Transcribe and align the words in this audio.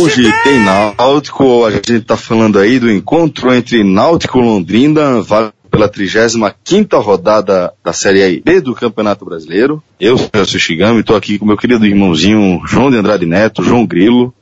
Hoje 0.00 0.32
tem 0.42 0.60
Náutico, 0.60 1.64
a 1.64 1.70
gente 1.70 1.92
está 1.92 2.16
falando 2.16 2.58
aí 2.58 2.78
do 2.78 2.90
encontro 2.90 3.52
entre 3.52 3.82
Náutico 3.82 4.38
e 4.38 4.42
Londrina, 4.42 5.20
vale 5.20 5.50
pela 5.70 5.88
35ª 5.88 7.02
rodada 7.02 7.72
da 7.84 7.92
Série 7.92 8.40
B 8.40 8.60
do 8.60 8.74
Campeonato 8.74 9.24
Brasileiro. 9.24 9.82
Eu 10.00 10.16
sou 10.18 10.28
o 10.34 10.46
Shigami, 10.46 11.00
estou 11.00 11.16
aqui 11.16 11.38
com 11.38 11.46
meu 11.46 11.56
querido 11.56 11.84
irmãozinho 11.84 12.62
João 12.66 12.90
de 12.90 12.96
Andrade 12.96 13.26
Neto, 13.26 13.62
João 13.62 13.86
Grilo, 13.86 14.32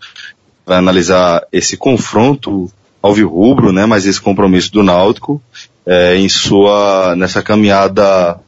para 0.65 0.79
analisar 0.79 1.43
esse 1.53 1.77
confronto 1.77 2.71
alvirrubro, 3.03 3.73
né, 3.73 3.87
mas 3.87 4.07
esse 4.07 4.21
compromisso 4.21 4.73
do 4.73 4.83
Náutico 4.83 5.41
é, 5.87 6.17
em 6.17 6.29
sua 6.29 7.15
nessa 7.17 7.43
caminhada 7.43 8.39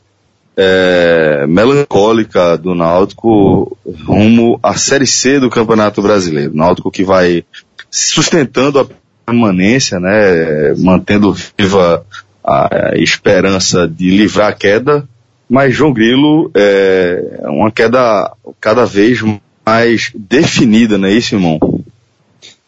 é, 0.60 1.46
melancólica 1.46 2.58
do 2.58 2.74
Náutico 2.74 3.78
rumo 4.04 4.58
à 4.60 4.76
Série 4.76 5.06
C 5.06 5.38
do 5.38 5.48
Campeonato 5.48 6.02
Brasileiro. 6.02 6.52
Náutico 6.52 6.90
que 6.90 7.04
vai 7.04 7.44
sustentando 7.88 8.80
a 8.80 8.86
permanência, 9.24 10.00
né, 10.00 10.74
mantendo 10.76 11.32
viva 11.56 12.04
a 12.44 12.90
esperança 12.96 13.86
de 13.86 14.10
livrar 14.10 14.48
a 14.48 14.52
queda, 14.52 15.08
mas 15.48 15.74
João 15.74 15.92
Grilo 15.92 16.50
é 16.54 17.42
uma 17.44 17.70
queda 17.70 18.32
cada 18.60 18.84
vez 18.84 19.22
mais 19.64 20.10
definida, 20.14 20.98
não 20.98 21.06
é 21.06 21.12
isso, 21.12 21.36
irmão? 21.36 21.60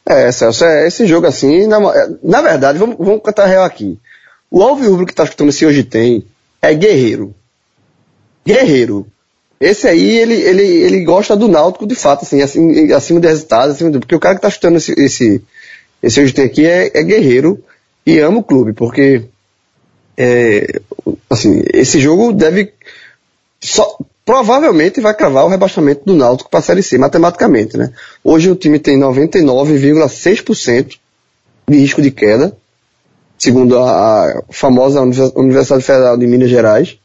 É, 0.06 0.30
Celso, 0.30 0.64
é 0.64 0.86
esse 0.86 1.06
jogo 1.06 1.26
assim, 1.26 1.66
na, 1.66 1.78
na 2.22 2.40
verdade, 2.40 2.78
vamos, 2.78 2.96
vamos 2.98 3.22
cantar 3.22 3.46
real 3.46 3.65
aqui. 3.65 3.98
O 4.50 4.62
Alvirrubro 4.62 5.06
que 5.06 5.12
está 5.12 5.24
escutando 5.24 5.48
esse 5.48 5.66
hoje 5.66 5.82
tem 5.82 6.24
é 6.62 6.74
guerreiro 6.74 7.34
guerreiro. 8.52 9.06
Esse 9.60 9.87
aí, 9.87 10.18
ele, 10.18 10.34
ele, 10.34 10.62
ele 10.62 11.04
gosta 11.04 11.37
do 11.37 11.46
Náutico 11.46 11.87
de 11.87 11.95
fato, 11.95 12.24
assim, 12.24 12.40
assim 12.40 12.90
acima 12.93 13.20
de 13.20 13.29
resultados, 13.29 13.76
acima 13.76 13.90
de, 13.90 13.98
porque 13.98 14.15
o 14.15 14.20
cara 14.20 14.34
que 14.34 14.40
tá 14.40 14.48
chutando 14.48 14.79
esse, 14.79 14.93
esse, 14.98 15.43
esse 16.02 16.20
hoje 16.20 16.32
tem 16.32 16.46
aqui 16.46 16.66
é, 16.66 16.90
é 16.95 17.02
guerreiro 17.02 17.62
e 18.06 18.18
ama 18.21 18.38
o 18.38 18.43
clube, 18.43 18.73
porque, 18.73 19.24
é, 20.16 20.80
assim, 21.28 21.62
esse 21.74 22.01
jogo 22.01 22.32
deve, 22.32 22.73
só, 23.60 23.98
provavelmente 24.24 25.01
vai 25.01 25.12
cravar 25.12 25.45
o 25.45 25.48
rebaixamento 25.48 26.06
do 26.06 26.15
Náutico 26.15 26.48
para 26.48 26.60
a 26.60 26.62
Série 26.62 26.82
C, 26.82 26.96
matematicamente, 26.96 27.76
né? 27.76 27.93
Hoje 28.24 28.51
o 28.51 28.56
time 28.56 28.78
tem 28.78 28.98
99,6% 28.98 30.98
de 31.68 31.76
risco 31.76 32.01
de 32.01 32.10
queda, 32.10 32.56
segundo 33.38 33.78
a, 33.78 34.24
a 34.24 34.43
famosa 34.48 35.02
Universidade 35.02 35.82
Federal 35.82 36.16
de 36.16 36.26
Minas 36.26 36.48
Gerais. 36.48 36.98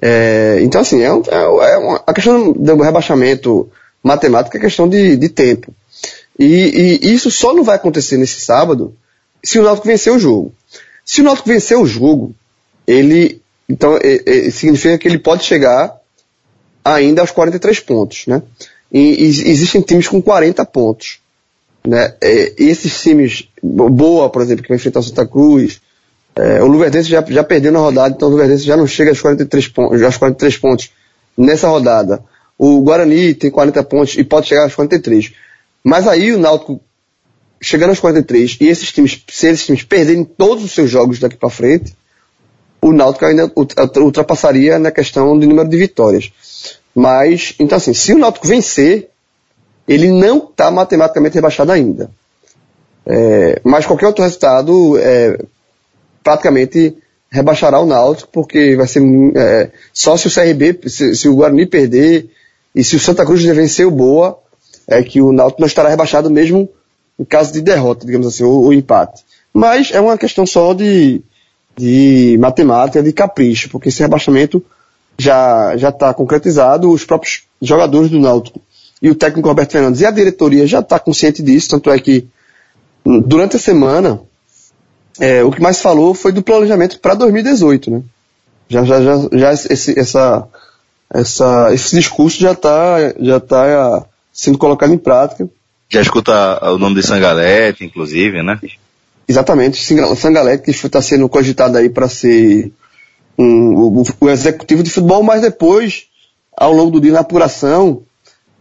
É, 0.00 0.58
então, 0.62 0.80
assim, 0.80 1.02
é, 1.02 1.06
é, 1.06 1.72
é 1.72 1.78
uma, 1.78 2.02
a 2.06 2.12
questão 2.12 2.52
do 2.52 2.82
rebaixamento 2.82 3.70
matemático 4.02 4.56
é 4.56 4.60
questão 4.60 4.88
de, 4.88 5.16
de 5.16 5.28
tempo. 5.28 5.72
E, 6.38 7.00
e, 7.02 7.14
isso 7.14 7.30
só 7.30 7.54
não 7.54 7.62
vai 7.62 7.76
acontecer 7.76 8.16
nesse 8.16 8.40
sábado 8.40 8.94
se 9.42 9.58
o 9.58 9.62
Náutico 9.62 9.86
vencer 9.86 10.12
o 10.12 10.18
jogo. 10.18 10.52
Se 11.04 11.20
o 11.20 11.24
Náutico 11.24 11.48
vencer 11.48 11.78
o 11.78 11.86
jogo, 11.86 12.34
ele, 12.86 13.40
então, 13.68 13.96
é, 13.96 14.22
é, 14.26 14.50
significa 14.50 14.98
que 14.98 15.06
ele 15.06 15.18
pode 15.18 15.44
chegar 15.44 15.96
ainda 16.84 17.20
aos 17.20 17.30
43 17.30 17.80
pontos, 17.80 18.26
né? 18.26 18.42
E, 18.92 19.24
e 19.24 19.50
existem 19.50 19.80
times 19.80 20.08
com 20.08 20.20
40 20.20 20.64
pontos, 20.66 21.18
né? 21.86 22.14
É, 22.20 22.52
esses 22.58 23.00
times, 23.00 23.48
Boa, 23.62 24.28
por 24.28 24.42
exemplo, 24.42 24.62
que 24.62 24.68
vai 24.68 24.76
enfrentar 24.76 25.00
o 25.00 25.02
Santa 25.02 25.26
Cruz, 25.26 25.80
é, 26.36 26.62
o 26.62 26.66
Luverdense 26.66 27.08
já, 27.08 27.24
já 27.28 27.44
perdeu 27.44 27.70
na 27.70 27.78
rodada, 27.78 28.14
então 28.14 28.28
o 28.28 28.30
Luverdense 28.30 28.64
já 28.64 28.76
não 28.76 28.86
chega 28.86 29.10
aos 29.10 29.20
43 29.20 29.68
pontos, 29.68 30.02
aos 30.02 30.16
43 30.16 30.56
pontos 30.58 30.90
nessa 31.36 31.68
rodada. 31.68 32.22
O 32.58 32.80
Guarani 32.80 33.34
tem 33.34 33.50
40 33.50 33.82
pontos 33.84 34.16
e 34.16 34.24
pode 34.24 34.46
chegar 34.46 34.62
aos 34.62 34.74
43. 34.74 35.32
Mas 35.82 36.06
aí 36.06 36.32
o 36.32 36.38
Náutico 36.38 36.80
chegando 37.60 37.90
aos 37.90 38.00
43 38.00 38.58
e 38.60 38.68
esses 38.68 38.92
times, 38.92 39.22
se 39.28 39.46
esses 39.46 39.64
times 39.64 39.82
perderem 39.82 40.24
todos 40.24 40.64
os 40.64 40.72
seus 40.72 40.90
jogos 40.90 41.18
daqui 41.18 41.36
para 41.36 41.48
frente, 41.48 41.94
o 42.80 42.92
Náutico 42.92 43.24
ainda 43.24 43.50
ultrapassaria 43.56 44.78
na 44.78 44.90
questão 44.90 45.38
de 45.38 45.46
número 45.46 45.68
de 45.68 45.76
vitórias. 45.76 46.30
Mas, 46.94 47.54
então 47.58 47.76
assim, 47.76 47.94
se 47.94 48.12
o 48.12 48.18
Náutico 48.18 48.46
vencer, 48.46 49.08
ele 49.88 50.10
não 50.10 50.38
está 50.38 50.70
matematicamente 50.70 51.34
rebaixado 51.34 51.72
ainda. 51.72 52.10
É, 53.06 53.60
mas 53.64 53.86
qualquer 53.86 54.06
outro 54.06 54.22
resultado 54.22 54.98
é, 54.98 55.38
praticamente 56.24 56.96
rebaixará 57.30 57.78
o 57.78 57.86
Náutico, 57.86 58.30
porque 58.32 58.74
vai 58.74 58.86
ser 58.86 59.02
é, 59.36 59.70
só 59.92 60.16
se 60.16 60.26
o 60.26 60.30
CRB, 60.30 60.88
se, 60.88 61.14
se, 61.14 61.28
o 61.28 61.36
Guarani 61.36 61.66
perder 61.66 62.30
e 62.74 62.82
se 62.82 62.96
o 62.96 63.00
Santa 63.00 63.24
Cruz 63.24 63.42
vencer 63.42 63.86
o 63.86 63.90
Boa, 63.90 64.38
é 64.88 65.02
que 65.02 65.20
o 65.20 65.32
Náutico 65.32 65.60
não 65.60 65.66
estará 65.66 65.88
rebaixado 65.88 66.30
mesmo 66.30 66.68
em 67.18 67.24
caso 67.24 67.52
de 67.52 67.60
derrota, 67.60 68.06
digamos 68.06 68.26
assim, 68.26 68.44
ou, 68.44 68.64
ou 68.64 68.72
empate. 68.72 69.22
Mas 69.52 69.90
é 69.92 70.00
uma 70.00 70.16
questão 70.16 70.46
só 70.46 70.72
de, 70.74 71.20
de 71.76 72.36
matemática, 72.40 73.02
de 73.02 73.12
capricho, 73.12 73.68
porque 73.68 73.88
esse 73.88 74.00
rebaixamento 74.00 74.64
já 75.18 75.76
já 75.76 75.90
está 75.90 76.12
concretizado, 76.14 76.90
os 76.90 77.04
próprios 77.04 77.44
jogadores 77.60 78.10
do 78.10 78.18
Náutico 78.18 78.60
e 79.02 79.10
o 79.10 79.14
técnico 79.14 79.48
Roberto 79.48 79.72
Fernandes 79.72 80.00
e 80.00 80.06
a 80.06 80.10
diretoria 80.10 80.66
já 80.66 80.80
está 80.80 80.98
consciente 80.98 81.42
disso, 81.42 81.68
tanto 81.68 81.90
é 81.90 81.98
que 81.98 82.26
durante 83.04 83.56
a 83.56 83.58
semana 83.58 84.20
é, 85.20 85.42
o 85.44 85.50
que 85.50 85.60
mais 85.60 85.80
falou 85.80 86.14
foi 86.14 86.32
do 86.32 86.42
planejamento 86.42 86.98
para 87.00 87.14
2018, 87.14 87.90
né? 87.90 88.02
Já, 88.68 88.84
já, 88.84 89.02
já, 89.02 89.28
já 89.32 89.52
esse, 89.52 89.98
essa, 89.98 90.48
essa, 91.12 91.72
esse 91.72 91.96
discurso 91.96 92.40
já 92.40 92.52
está 92.52 92.96
já 93.20 93.38
tá 93.38 94.06
sendo 94.32 94.58
colocado 94.58 94.92
em 94.92 94.98
prática. 94.98 95.48
Já 95.88 96.00
escuta 96.00 96.58
o 96.72 96.78
nome 96.78 96.96
de 96.96 97.06
Sangalete, 97.06 97.84
inclusive, 97.84 98.42
né? 98.42 98.58
Exatamente, 99.28 99.78
Sangalete 100.16 100.64
que 100.64 100.70
está 100.70 101.00
sendo 101.00 101.28
cogitado 101.28 101.78
aí 101.78 101.88
para 101.88 102.08
ser 102.08 102.72
um, 103.38 103.74
o, 103.74 104.02
o, 104.20 104.28
executivo 104.28 104.82
de 104.82 104.90
futebol, 104.90 105.22
mas 105.22 105.42
depois, 105.42 106.06
ao 106.56 106.72
longo 106.72 106.90
do 106.90 107.00
dia 107.00 107.12
na 107.12 107.20
apuração, 107.20 108.02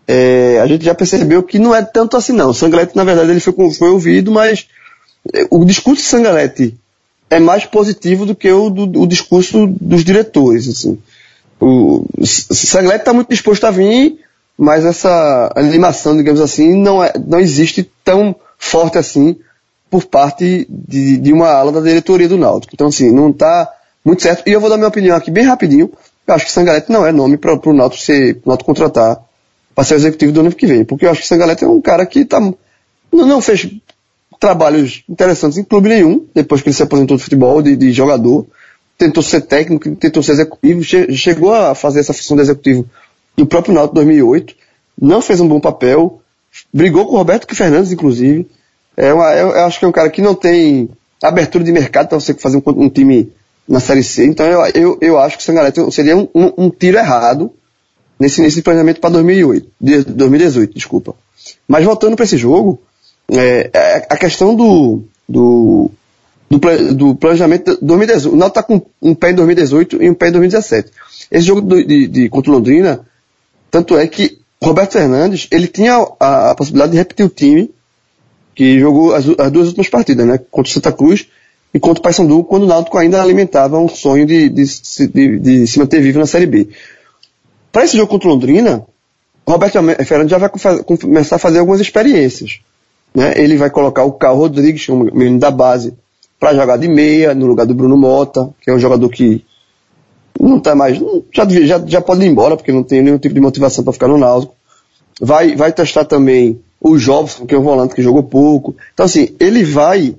é, 0.08 0.60
a 0.62 0.68
gente 0.68 0.86
já 0.86 0.94
percebeu 0.94 1.44
que 1.44 1.60
não 1.60 1.74
é 1.74 1.82
tanto 1.82 2.16
assim 2.16 2.34
não. 2.34 2.54
Sangalete, 2.54 2.96
na 2.96 3.04
verdade, 3.04 3.32
ele 3.32 3.40
foi, 3.40 3.54
foi 3.72 3.90
ouvido, 3.90 4.32
mas 4.32 4.68
o 5.50 5.64
discurso 5.64 6.04
de 6.04 6.10
Sangalete 6.10 6.78
é 7.30 7.40
mais 7.40 7.66
positivo 7.66 8.26
do 8.26 8.36
que 8.36 8.52
o, 8.52 8.70
do, 8.70 9.02
o 9.02 9.08
discurso 9.08 9.68
dos 9.68 10.04
diretores. 10.04 10.68
Assim. 10.68 11.00
O 11.60 12.06
Sangalete 12.24 13.00
está 13.00 13.14
muito 13.14 13.30
disposto 13.30 13.66
a 13.66 13.72
vir, 13.72 14.20
mas 14.58 14.86
essa 14.86 15.52
animação, 15.56 16.16
digamos 16.16 16.42
assim, 16.42 16.76
não, 16.76 17.04
é, 17.04 17.14
não 17.26 17.40
existe 17.40 17.90
tão 18.04 18.36
forte 18.58 18.98
assim 18.98 19.38
por 19.90 20.06
parte 20.06 20.66
de, 20.70 21.18
de 21.18 21.34
uma 21.34 21.50
ala 21.50 21.72
da 21.72 21.80
diretoria 21.80 22.28
do 22.28 22.38
Náutico. 22.38 22.74
Então, 22.74 22.88
assim, 22.88 23.12
não 23.12 23.30
está 23.30 23.72
muito 24.04 24.22
certo. 24.22 24.48
E 24.48 24.52
eu 24.52 24.60
vou 24.60 24.70
dar 24.70 24.78
minha 24.78 24.90
opinião 24.90 25.16
aqui 25.16 25.32
bem 25.32 25.46
rapidinho. 25.46 25.92
Eu 26.26 26.34
acho 26.34 26.46
que 26.46 26.52
Sangalete 26.52 26.92
não 26.92 27.06
é 27.06 27.12
nome 27.12 27.38
para 27.38 27.54
o 27.54 27.74
Náutico 27.74 28.04
ser, 28.04 28.42
Náutico 28.46 28.66
contratar 28.66 29.24
para 29.76 29.84
ser 29.84 29.96
executivo 29.96 30.32
do 30.32 30.40
ano 30.42 30.52
que 30.52 30.66
vem. 30.66 30.84
Porque 30.84 31.06
eu 31.06 31.12
acho 31.12 31.22
que 31.22 31.28
Sangalete 31.28 31.64
é 31.64 31.68
um 31.68 31.82
cara 31.82 32.06
que 32.06 32.26
tá, 32.26 32.40
não, 32.40 32.56
não 33.12 33.42
fez 33.42 33.68
trabalhos 34.44 35.06
interessantes 35.08 35.58
em 35.58 35.64
clube 35.64 35.88
nenhum, 35.88 36.28
depois 36.36 36.62
que 36.62 36.68
ele 36.68 36.76
se 36.76 36.84
aposentou 36.84 37.16
do 37.16 37.24
futebol, 37.24 37.62
de, 37.62 37.78
de 37.78 37.94
jogador. 37.94 38.46
Tentou 38.98 39.24
ser 39.24 39.40
técnico, 39.40 39.96
tentou 39.96 40.22
ser 40.22 40.34
executivo, 40.34 40.84
che 40.84 41.16
chegou 41.16 41.54
a 41.54 41.74
fazer 41.74 42.02
essa 42.02 42.14
função 42.14 42.36
de 42.36 42.44
executivo 42.44 42.86
no 43.38 43.46
próprio 43.46 43.74
Náutico 43.74 43.96
2008. 43.96 44.54
Não 45.02 45.22
fez 45.22 45.40
um 45.40 45.48
bom 45.48 45.62
papel, 45.62 46.22
brigou 46.74 47.06
com 47.06 47.14
o 47.14 47.18
Roberto 47.18 47.56
Fernandes, 47.56 47.94
inclusive. 47.94 48.46
É 48.98 49.14
uma, 49.14 49.34
eu, 49.34 49.54
eu 49.54 49.62
acho 49.62 49.80
que 49.80 49.86
é 49.86 49.88
um 49.88 49.94
cara 49.94 50.10
que 50.10 50.22
não 50.22 50.36
tem 50.36 50.90
abertura 51.24 51.64
de 51.64 51.72
mercado 51.72 52.10
para 52.10 52.20
você 52.20 52.34
fazer 52.34 52.58
um, 52.58 52.84
um, 52.84 52.90
time 52.90 53.32
na 53.66 53.80
Série 53.80 54.04
C. 54.04 54.26
Então 54.26 54.46
eu, 54.46 54.66
eu, 54.76 54.98
eu 55.00 55.20
acho 55.20 55.38
que 55.38 55.44
o 55.44 55.46
Sangalete 55.46 55.80
seria 55.90 56.18
um, 56.18 56.28
um, 56.36 56.66
um 56.66 56.70
tiro 56.70 56.98
errado 56.98 57.50
nesse 58.20 58.42
início 58.42 58.58
de 58.58 58.64
planejamento 58.64 59.00
para 59.00 59.12
2008, 59.12 59.72
2018, 59.80 60.74
desculpa. 60.74 61.16
Mas 61.66 61.86
voltando 61.86 62.18
para 62.18 62.26
esse 62.26 62.36
jogo, 62.36 62.82
é, 63.32 63.70
é, 63.74 64.08
a 64.10 64.18
questão 64.18 64.56
do, 64.56 65.04
do, 65.28 65.92
do, 66.50 66.94
do 66.94 67.16
planejamento 67.16 67.76
de 67.76 67.86
2018. 67.86 68.34
O 68.34 68.38
Náutico 68.38 68.60
está 68.60 68.64
com 68.64 68.82
um 69.02 69.16
pé 69.16 69.32
em 69.32 69.36
2018 69.36 70.04
e 70.04 70.10
um 70.10 70.14
pé 70.14 70.30
em 70.30 70.32
2017. 70.32 70.92
Esse 71.32 71.46
jogo 71.46 71.62
do, 71.62 71.84
de, 71.84 72.08
de, 72.08 72.30
contra 72.30 72.52
o 72.52 72.56
Londrina, 72.56 73.06
tanto 73.72 73.98
é 73.98 74.06
que 74.08 74.40
Roberto 74.62 74.94
Fernandes, 74.94 75.48
ele 75.52 75.68
tinha 75.68 75.96
a, 76.20 76.52
a 76.52 76.56
possibilidade 76.56 76.92
de 76.92 76.98
repetir 76.98 77.26
o 77.26 77.30
time 77.30 77.72
que 78.56 78.80
jogou 78.80 79.14
as, 79.14 79.26
as, 79.38 79.52
duas 79.52 79.68
últimas 79.68 79.90
partidas, 79.90 80.26
né? 80.26 80.40
Contra 80.52 80.70
o 80.70 80.74
Santa 80.74 80.92
Cruz 80.92 81.28
e 81.74 81.80
contra 81.80 82.00
o 82.00 82.04
Paysandu, 82.04 82.44
quando 82.44 82.64
o 82.64 82.68
Náutico 82.68 82.98
ainda 82.98 83.22
alimentava 83.22 83.80
um 83.80 83.90
sonho 83.90 84.26
de, 84.26 84.48
de, 84.48 84.64
de, 85.08 85.40
de 85.40 85.68
se 85.68 85.80
manter 85.80 86.02
vivo 86.02 86.20
na 86.20 86.28
Série 86.28 86.46
B. 86.46 86.70
Para 87.72 87.84
esse 87.84 87.98
jogo 87.98 88.10
contra 88.10 88.30
o 88.30 88.32
Londrina, 88.32 88.86
Roberto 89.48 89.80
Fernandes 90.06 90.30
já 90.30 90.38
vai 90.38 90.50
começar 90.50 91.38
a 91.38 91.40
fazer 91.40 91.60
algumas 91.60 91.82
experiências. 91.82 92.60
Né? 93.14 93.34
Ele 93.36 93.58
vai 93.58 93.70
colocar 93.70 94.04
o 94.04 94.14
Carl 94.14 94.38
Rodrigues, 94.38 94.90
um 94.90 95.04
menino 95.04 95.40
da 95.40 95.52
base, 95.52 95.94
para 96.40 96.54
jogar 96.54 96.78
de 96.78 96.88
meia, 96.88 97.34
no 97.34 97.46
lugar 97.46 97.66
do 97.66 97.74
Bruno 97.74 97.96
Mota, 97.96 98.50
que 98.62 98.70
é 98.70 98.74
um 98.74 98.80
jogador 98.80 99.08
que 99.10 99.46
não 100.40 100.58
está 100.58 100.76
mais, 100.76 101.00
já, 101.32 101.48
já, 101.48 101.82
já 101.86 102.02
pode 102.02 102.26
ir 102.26 102.28
embora, 102.28 102.58
porque 102.58 102.72
não 102.72 102.84
tem 102.84 103.02
nenhum 103.02 103.18
tipo 103.18 103.34
de 103.34 103.42
motivação 103.42 103.84
para 103.84 103.94
ficar 103.94 104.08
no 104.08 104.18
Náutico. 104.18 104.54
Vai, 105.22 105.56
vai 105.56 105.72
testar 105.72 106.06
também 106.06 106.60
o 106.82 106.98
Jobson, 106.98 107.46
que 107.46 107.56
é 107.56 107.58
um 107.58 107.62
volante 107.62 107.96
que 107.96 108.02
jogou 108.02 108.24
pouco. 108.24 108.76
Então, 108.94 109.06
assim, 109.06 109.30
ele 109.40 109.64
vai. 109.64 110.16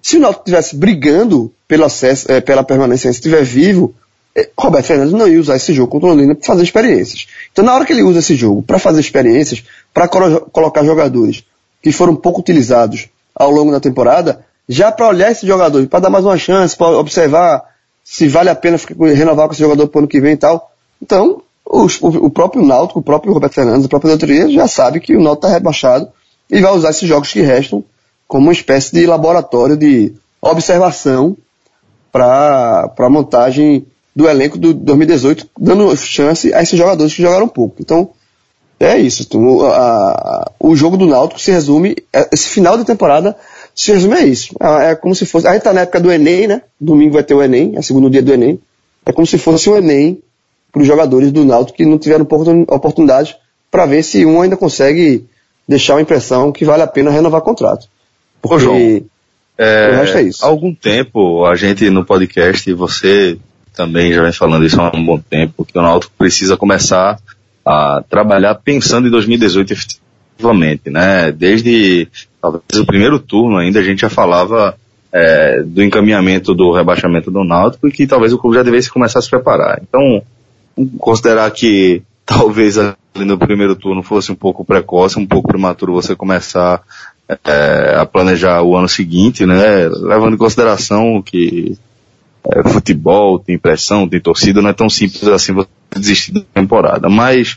Se 0.00 0.16
o 0.16 0.20
Náutico 0.20 0.44
estivesse 0.44 0.76
brigando 0.76 1.52
pelo 1.66 1.84
acesso, 1.84 2.30
é, 2.32 2.40
pela 2.40 2.62
permanência, 2.64 3.12
se 3.12 3.18
estiver 3.18 3.44
vivo, 3.44 3.94
é, 4.34 4.48
Roberto 4.58 4.86
Fernandes 4.86 5.12
não 5.12 5.28
ia 5.28 5.40
usar 5.40 5.56
esse 5.56 5.74
jogo 5.74 5.90
contra 5.90 6.06
o 6.06 6.10
Londrina 6.12 6.34
para 6.34 6.46
fazer 6.46 6.62
experiências. 6.62 7.26
Então, 7.52 7.64
na 7.64 7.74
hora 7.74 7.84
que 7.84 7.92
ele 7.92 8.02
usa 8.02 8.20
esse 8.20 8.34
jogo 8.36 8.62
para 8.62 8.78
fazer 8.78 9.00
experiências, 9.00 9.64
para 9.92 10.08
colocar 10.08 10.84
jogadores 10.84 11.44
que 11.82 11.92
foram 11.92 12.14
pouco 12.14 12.40
utilizados 12.40 13.08
ao 13.34 13.50
longo 13.50 13.70
da 13.70 13.80
temporada, 13.80 14.44
já 14.68 14.90
para 14.90 15.08
olhar 15.08 15.30
esse 15.30 15.46
jogador, 15.46 15.86
para 15.86 16.00
dar 16.00 16.10
mais 16.10 16.24
uma 16.24 16.36
chance, 16.36 16.76
para 16.76 16.98
observar 16.98 17.64
se 18.04 18.26
vale 18.26 18.50
a 18.50 18.54
pena 18.54 18.78
renovar 19.14 19.46
com 19.46 19.52
esse 19.52 19.62
jogador 19.62 19.86
para 19.88 19.98
o 19.98 20.00
ano 20.00 20.08
que 20.08 20.20
vem 20.20 20.32
e 20.32 20.36
tal. 20.36 20.72
Então, 21.00 21.42
o, 21.64 21.86
o 22.02 22.30
próprio 22.30 22.64
Náutico, 22.64 23.00
o 23.00 23.02
próprio 23.02 23.32
Roberto 23.32 23.54
Fernandes, 23.54 23.84
a 23.84 23.88
própria 23.88 24.16
diretoria 24.16 24.50
já 24.50 24.66
sabe 24.66 25.00
que 25.00 25.14
o 25.14 25.22
Náutico 25.22 25.46
está 25.46 25.54
rebaixado 25.54 26.08
e 26.50 26.60
vai 26.60 26.72
usar 26.72 26.90
esses 26.90 27.06
jogos 27.06 27.30
que 27.30 27.40
restam 27.40 27.84
como 28.26 28.46
uma 28.46 28.52
espécie 28.52 28.92
de 28.92 29.06
laboratório 29.06 29.76
de 29.76 30.14
observação 30.40 31.36
para 32.10 32.90
a 32.98 33.10
montagem 33.10 33.86
do 34.14 34.28
elenco 34.28 34.58
do 34.58 34.74
2018, 34.74 35.48
dando 35.58 35.94
chance 35.96 36.52
a 36.52 36.62
esses 36.62 36.78
jogadores 36.78 37.14
que 37.14 37.22
jogaram 37.22 37.46
pouco. 37.46 37.76
Então, 37.80 38.10
é 38.80 38.98
isso. 38.98 39.22
Então, 39.22 39.62
a, 39.66 40.10
a, 40.10 40.52
o 40.60 40.76
jogo 40.76 40.96
do 40.96 41.06
Náutico 41.06 41.40
se 41.40 41.50
resume, 41.50 41.96
é, 42.12 42.28
esse 42.32 42.48
final 42.48 42.76
de 42.76 42.84
temporada 42.84 43.36
se 43.74 43.92
resume 43.92 44.14
a 44.14 44.24
isso. 44.24 44.54
É, 44.60 44.90
é 44.90 44.94
como 44.94 45.14
se 45.14 45.26
fosse. 45.26 45.46
A 45.46 45.52
gente 45.52 45.62
tá 45.62 45.72
na 45.72 45.82
época 45.82 46.00
do 46.00 46.12
Enem, 46.12 46.46
né? 46.46 46.62
Domingo 46.80 47.14
vai 47.14 47.22
ter 47.22 47.34
o 47.34 47.42
Enem, 47.42 47.72
é 47.74 47.80
o 47.80 47.82
segundo 47.82 48.10
dia 48.10 48.22
do 48.22 48.32
Enem. 48.32 48.60
É 49.04 49.12
como 49.12 49.26
se 49.26 49.38
fosse 49.38 49.68
o 49.68 49.76
Enem 49.76 50.22
para 50.72 50.82
os 50.82 50.86
jogadores 50.86 51.32
do 51.32 51.44
Náutico 51.44 51.78
que 51.78 51.86
não 51.86 51.98
tiveram 51.98 52.26
oportunidade 52.68 53.36
para 53.70 53.86
ver 53.86 54.02
se 54.02 54.24
um 54.24 54.40
ainda 54.40 54.56
consegue 54.56 55.26
deixar 55.66 55.94
uma 55.94 56.02
impressão 56.02 56.52
que 56.52 56.64
vale 56.64 56.82
a 56.82 56.86
pena 56.86 57.10
renovar 57.10 57.40
contrato. 57.40 57.86
Porque 58.40 58.56
Ô, 58.56 58.58
João, 58.58 59.02
é, 59.56 59.90
o 59.90 59.96
resto 59.96 60.18
é 60.18 60.22
isso. 60.22 60.44
Há 60.44 60.48
algum 60.48 60.74
tempo, 60.74 61.44
a 61.44 61.56
gente 61.56 61.90
no 61.90 62.04
podcast, 62.04 62.72
você 62.72 63.36
também 63.74 64.12
já 64.12 64.22
vem 64.22 64.32
falando 64.32 64.64
isso 64.64 64.80
há 64.80 64.90
um 64.94 65.04
bom 65.04 65.18
tempo, 65.18 65.64
que 65.64 65.78
o 65.78 65.82
Náutico 65.82 66.12
precisa 66.16 66.56
começar 66.56 67.18
a 67.68 68.02
trabalhar 68.08 68.54
pensando 68.54 69.08
em 69.08 69.10
2018 69.10 69.74
efetivamente, 69.74 70.88
né? 70.88 71.30
Desde 71.30 72.08
talvez 72.40 72.62
o 72.80 72.86
primeiro 72.86 73.18
turno 73.18 73.58
ainda 73.58 73.80
a 73.80 73.82
gente 73.82 74.00
já 74.00 74.08
falava 74.08 74.74
é, 75.12 75.62
do 75.62 75.82
encaminhamento 75.82 76.54
do 76.54 76.72
rebaixamento 76.72 77.30
do 77.30 77.44
Náutico 77.44 77.86
e 77.86 77.92
que 77.92 78.06
talvez 78.06 78.32
o 78.32 78.38
clube 78.38 78.56
já 78.56 78.62
devesse 78.62 78.90
começar 78.90 79.18
a 79.18 79.22
se 79.22 79.28
preparar. 79.28 79.82
Então, 79.82 80.22
considerar 80.98 81.50
que 81.50 82.02
talvez 82.24 82.76
no 83.14 83.36
primeiro 83.36 83.76
turno 83.76 84.02
fosse 84.02 84.32
um 84.32 84.36
pouco 84.36 84.64
precoce, 84.64 85.18
um 85.18 85.26
pouco 85.26 85.48
prematuro 85.48 85.92
você 85.92 86.16
começar 86.16 86.80
é, 87.28 87.96
a 87.98 88.06
planejar 88.06 88.62
o 88.62 88.74
ano 88.74 88.88
seguinte, 88.88 89.44
né? 89.44 89.88
Levando 89.88 90.32
em 90.32 90.38
consideração 90.38 91.20
que 91.20 91.76
é, 92.44 92.68
futebol 92.68 93.38
tem 93.38 93.58
pressão, 93.58 94.08
tem 94.08 94.20
torcida, 94.20 94.62
não 94.62 94.70
é 94.70 94.74
tão 94.74 94.88
simples 94.88 95.24
assim 95.24 95.52
você 95.52 95.68
desistir 95.96 96.32
da 96.32 96.42
temporada. 96.54 97.08
Mas 97.08 97.56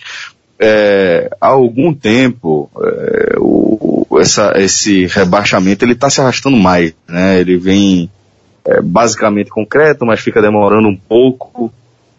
é, 0.59 1.29
há 1.39 1.47
algum 1.47 1.93
tempo 1.93 2.69
é, 2.79 3.35
o, 3.39 4.05
essa, 4.19 4.53
esse 4.57 5.07
rebaixamento 5.07 5.83
ele 5.83 5.93
está 5.93 6.09
se 6.09 6.21
arrastando 6.21 6.57
mais, 6.57 6.93
né? 7.07 7.39
Ele 7.39 7.57
vem 7.57 8.09
é, 8.65 8.81
basicamente 8.81 9.49
concreto, 9.49 10.05
mas 10.05 10.19
fica 10.19 10.41
demorando 10.41 10.87
um 10.87 10.95
pouco. 10.95 11.71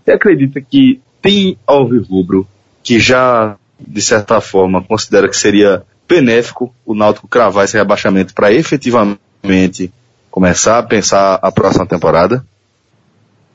Você 0.05 0.13
acredita 0.13 0.61
que 0.61 1.01
tem 1.21 1.57
Rubro 1.69 2.47
que 2.83 2.99
já 2.99 3.57
de 3.79 4.03
certa 4.03 4.41
forma 4.41 4.83
considera 4.83 5.29
que 5.29 5.37
seria 5.37 5.85
benéfico 6.09 6.75
o 6.85 6.95
Náutico 6.95 7.29
cravar 7.29 7.65
esse 7.65 7.77
rebaixamento 7.77 8.35
para 8.35 8.53
efetivamente 8.53 9.93
começar 10.31 10.79
a 10.79 10.83
pensar 10.83 11.39
a 11.41 11.53
próxima 11.53 11.87
temporada? 11.87 12.45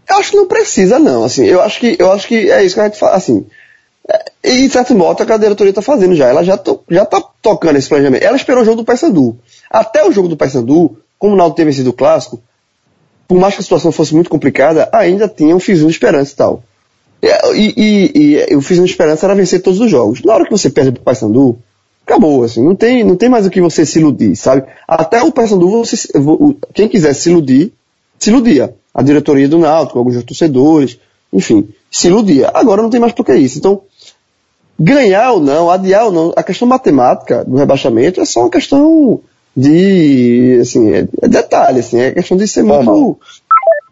Eu 0.10 0.18
acho 0.18 0.32
que 0.32 0.38
não 0.38 0.48
precisa 0.48 1.00
não, 1.00 1.24
assim, 1.24 1.46
eu 1.46 1.62
acho 1.62 1.80
que 1.80 1.96
eu 2.00 2.12
acho 2.12 2.28
que 2.28 2.50
é 2.50 2.64
isso 2.64 2.76
que 2.76 2.82
a 2.82 2.86
gente 2.86 2.98
fala, 2.98 3.16
assim, 3.16 3.46
e, 4.44 4.68
de 4.68 4.70
certo 4.70 4.96
modo, 4.96 5.22
a 5.22 5.38
diretoria 5.38 5.72
está 5.72 5.82
fazendo 5.82 6.16
já. 6.16 6.28
Ela 6.28 6.44
já, 6.44 6.58
to, 6.58 6.80
já 6.90 7.06
tá 7.06 7.22
tocando 7.42 7.78
esse 7.78 7.90
planejamento. 7.90 8.24
Ela 8.24 8.38
esperou 8.38 8.62
o 8.62 8.66
jogo 8.66 8.78
do 8.78 8.86
Paysandu. 8.86 9.38
Até 9.70 10.06
o 10.08 10.12
jogo 10.12 10.30
do 10.30 10.38
Paysandu, 10.38 10.98
como 11.20 11.34
o 11.34 11.36
Naldo 11.36 11.56
ter 11.56 11.66
vencido 11.66 11.90
o 11.90 11.94
clássico, 11.94 12.42
por 13.28 13.38
mais 13.38 13.56
que 13.56 13.60
a 13.60 13.64
situação 13.64 13.92
fosse 13.92 14.14
muito 14.14 14.30
complicada, 14.30 14.88
ainda 14.94 15.28
tinha 15.28 15.54
um 15.54 15.60
fizinho 15.60 15.88
de 15.88 15.94
esperança 15.94 16.32
e 16.32 16.36
tal. 16.36 16.64
E, 17.22 17.28
e, 17.58 18.12
e, 18.16 18.54
e 18.54 18.56
o 18.56 18.62
fizinho 18.62 18.86
de 18.86 18.92
esperança 18.92 19.26
era 19.26 19.36
vencer 19.36 19.62
todos 19.62 19.82
os 19.82 19.92
jogos. 19.92 20.24
Na 20.24 20.34
hora 20.34 20.46
que 20.46 20.52
você 20.52 20.70
perde 20.70 20.94
pro 20.94 21.04
Paysandu, 21.04 21.58
acabou, 22.06 22.44
assim, 22.44 22.64
não 22.64 22.76
tem, 22.76 23.04
não 23.04 23.18
tem 23.18 23.28
mais 23.28 23.46
o 23.46 23.50
que 23.50 23.60
você 23.60 23.86
se 23.86 24.00
iludir, 24.00 24.34
sabe? 24.38 24.64
Até 24.88 25.22
o 25.22 25.32
Paysandu, 25.32 25.70
você, 25.70 26.08
quem 26.74 26.88
quiser 26.88 27.14
se 27.14 27.30
iludir, 27.30 27.74
se 28.18 28.30
iludia. 28.30 28.74
A 28.98 29.04
diretoria 29.04 29.48
do 29.48 29.60
Náutico, 29.60 30.00
alguns 30.00 30.24
torcedores, 30.24 30.98
enfim, 31.32 31.70
se 31.92 32.08
iludia. 32.08 32.50
Agora 32.52 32.82
não 32.82 32.90
tem 32.90 33.00
mais 33.00 33.14
por 33.14 33.24
que 33.24 33.36
isso. 33.36 33.60
Então, 33.60 33.84
ganhar 34.80 35.34
ou 35.34 35.40
não, 35.40 35.70
adiar 35.70 36.06
ou 36.06 36.12
não, 36.12 36.34
a 36.36 36.42
questão 36.42 36.68
matemática 36.68 37.46
do 37.46 37.58
rebaixamento 37.58 38.20
é 38.20 38.26
só 38.26 38.42
uma 38.42 38.50
questão 38.50 39.22
de, 39.56 40.58
assim, 40.62 40.92
é, 40.94 41.08
é 41.22 41.28
detalhe, 41.28 41.80
assim, 41.80 42.00
é 42.00 42.12
questão 42.12 42.36
de 42.36 42.48
ser 42.48 42.66
formal. 42.66 43.00
muito... 43.00 43.20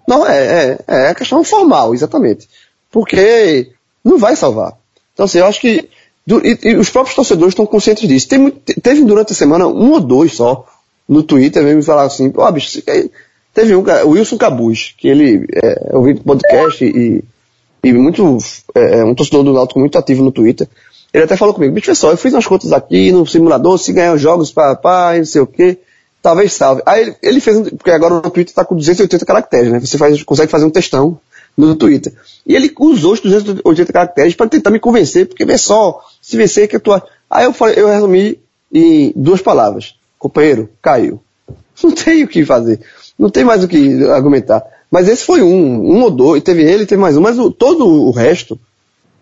Não, 0.07 0.25
é, 0.25 0.37
é, 0.37 0.77
é, 0.87 1.09
é 1.11 1.13
questão 1.13 1.43
formal, 1.43 1.93
exatamente. 1.93 2.49
Porque 2.91 3.69
não 4.03 4.17
vai 4.17 4.35
salvar. 4.35 4.73
Então, 5.13 5.25
assim, 5.25 5.37
eu 5.37 5.45
acho 5.45 5.61
que 5.61 5.87
e, 6.27 6.69
e 6.69 6.75
os 6.75 6.89
próprios 6.89 7.15
torcedores 7.15 7.51
estão 7.51 7.65
conscientes 7.65 8.07
disso. 8.07 8.27
Tem, 8.27 8.49
teve 8.49 9.03
durante 9.03 9.33
a 9.33 9.35
semana 9.35 9.67
um 9.67 9.91
ou 9.91 10.01
dois 10.01 10.33
só 10.33 10.65
no 11.07 11.21
Twitter 11.21 11.63
mesmo 11.63 11.83
falar 11.83 12.03
assim, 12.03 12.33
ó, 12.35 12.47
oh, 12.47 12.51
bicho, 12.51 12.81
teve 13.55 13.75
um, 13.75 13.83
o 14.05 14.09
Wilson 14.09 14.37
Cabuz, 14.37 14.93
que 14.95 15.07
ele 15.07 15.47
é, 15.51 15.89
ouviu 15.95 16.15
podcast 16.17 16.85
e 16.85 17.23
e 17.85 17.93
muito, 17.93 18.39
é, 18.73 18.99
é, 18.99 19.05
um 19.05 19.13
torcedor 19.13 19.43
do 19.43 19.53
Náutico 19.53 19.79
muito 19.79 19.95
ativo 19.95 20.23
no 20.23 20.31
Twitter, 20.31 20.67
ele 21.13 21.23
até 21.23 21.37
falou 21.37 21.53
comigo, 21.53 21.71
bicho, 21.71 21.85
pessoal, 21.85 22.13
eu 22.13 22.17
fiz 22.17 22.33
umas 22.33 22.47
contas 22.47 22.73
aqui 22.73 23.11
no 23.11 23.27
simulador, 23.27 23.77
se 23.77 23.93
ganhar 23.93 24.13
os 24.13 24.21
jogos 24.21 24.51
para 24.51 24.75
pá, 24.75 25.15
não 25.15 25.23
sei 25.23 25.41
o 25.41 25.47
quê, 25.47 25.77
talvez 26.19 26.51
salve. 26.51 26.81
Aí 26.83 27.03
ele, 27.03 27.15
ele 27.21 27.39
fez, 27.39 27.69
porque 27.69 27.91
agora 27.91 28.15
o 28.15 28.21
Twitter 28.21 28.51
está 28.51 28.65
com 28.65 28.75
280 28.75 29.23
caracteres, 29.23 29.71
né? 29.71 29.79
Você 29.79 29.99
faz, 29.99 30.21
consegue 30.23 30.51
fazer 30.51 30.65
um 30.65 30.71
textão 30.71 31.19
no 31.55 31.75
Twitter. 31.75 32.11
E 32.45 32.55
ele 32.55 32.73
usou 32.79 33.13
os 33.13 33.19
280 33.21 33.93
caracteres 33.93 34.33
para 34.33 34.49
tentar 34.49 34.71
me 34.71 34.79
convencer, 34.79 35.27
porque 35.27 35.45
vê 35.45 35.57
só, 35.57 36.01
se 36.19 36.35
vencer 36.35 36.67
que 36.67 36.75
eu 36.75 36.79
tô... 36.79 36.99
Aí 37.29 37.45
eu 37.45 37.53
falei, 37.53 37.75
eu 37.77 37.87
resumi 37.87 38.39
em 38.73 39.13
duas 39.15 39.41
palavras. 39.41 39.95
Companheiro, 40.17 40.69
caiu. 40.81 41.21
Não 41.83 41.91
tem 41.91 42.23
o 42.23 42.27
que 42.27 42.43
fazer. 42.43 42.79
Não 43.17 43.29
tem 43.29 43.43
mais 43.43 43.63
o 43.63 43.67
que 43.67 44.03
argumentar. 44.05 44.63
Mas 44.91 45.07
esse 45.07 45.23
foi 45.23 45.41
um, 45.41 45.95
um 45.95 46.03
ou 46.03 46.11
dois, 46.11 46.43
teve 46.43 46.63
ele, 46.63 46.85
teve 46.85 47.01
mais 47.01 47.17
um, 47.17 47.21
mas 47.21 47.39
o, 47.39 47.49
todo 47.49 47.87
o 47.87 48.11
resto, 48.11 48.59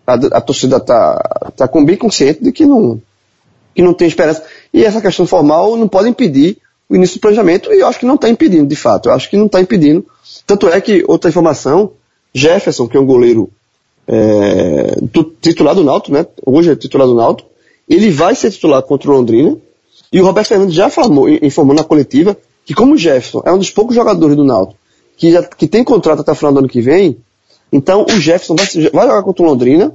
a, 0.06 0.14
a 0.14 0.40
torcida 0.40 0.76
está 0.76 1.50
tá 1.56 1.68
com 1.68 1.84
bem 1.84 1.96
consciente 1.96 2.42
de 2.42 2.52
que 2.52 2.66
não, 2.66 3.00
que 3.74 3.82
não 3.82 3.94
tem 3.94 4.06
esperança. 4.06 4.44
E 4.72 4.84
essa 4.84 5.00
questão 5.00 5.26
formal 5.26 5.76
não 5.76 5.88
pode 5.88 6.08
impedir 6.08 6.58
o 6.88 6.94
início 6.94 7.18
do 7.18 7.20
planejamento, 7.20 7.72
e 7.72 7.80
eu 7.80 7.86
acho 7.86 7.98
que 7.98 8.06
não 8.06 8.14
está 8.14 8.28
impedindo, 8.28 8.66
de 8.66 8.76
fato. 8.76 9.08
Eu 9.08 9.14
acho 9.14 9.28
que 9.30 9.36
não 9.36 9.46
está 9.46 9.60
impedindo. 9.60 10.04
Tanto 10.46 10.68
é 10.68 10.80
que, 10.80 11.02
outra 11.08 11.30
informação, 11.30 11.92
Jefferson, 12.32 12.86
que 12.86 12.96
é 12.96 13.00
um 13.00 13.06
goleiro 13.06 13.50
é, 14.06 14.96
do, 15.00 15.24
titular 15.24 15.74
do 15.74 15.82
Náutico, 15.82 16.12
né? 16.12 16.26
Hoje 16.44 16.70
é 16.70 16.76
titular 16.76 17.06
do 17.06 17.14
Náutico, 17.14 17.48
ele 17.88 18.10
vai 18.10 18.34
ser 18.34 18.50
titular 18.50 18.82
contra 18.82 19.10
o 19.10 19.14
Londrina, 19.14 19.56
e 20.12 20.20
o 20.20 20.24
Roberto 20.24 20.48
Fernandes 20.48 20.74
já 20.74 20.86
informou, 20.86 21.28
informou 21.28 21.74
na 21.74 21.82
coletiva 21.82 22.36
que 22.64 22.74
como 22.74 22.94
o 22.94 22.98
Jefferson 22.98 23.42
é 23.44 23.52
um 23.52 23.58
dos 23.58 23.70
poucos 23.70 23.94
jogadores 23.94 24.36
do 24.36 24.44
Náutico 24.44 24.78
que, 25.16 25.30
já, 25.30 25.42
que 25.42 25.66
tem 25.66 25.84
contrato 25.84 26.20
até 26.20 26.32
o 26.32 26.34
final 26.34 26.52
do 26.52 26.58
ano 26.60 26.68
que 26.68 26.80
vem, 26.80 27.16
então 27.72 28.04
o 28.04 28.20
Jefferson 28.20 28.56
vai, 28.56 28.66
vai 28.90 29.06
jogar 29.06 29.22
contra 29.22 29.42
o 29.42 29.46
Londrina 29.46 29.92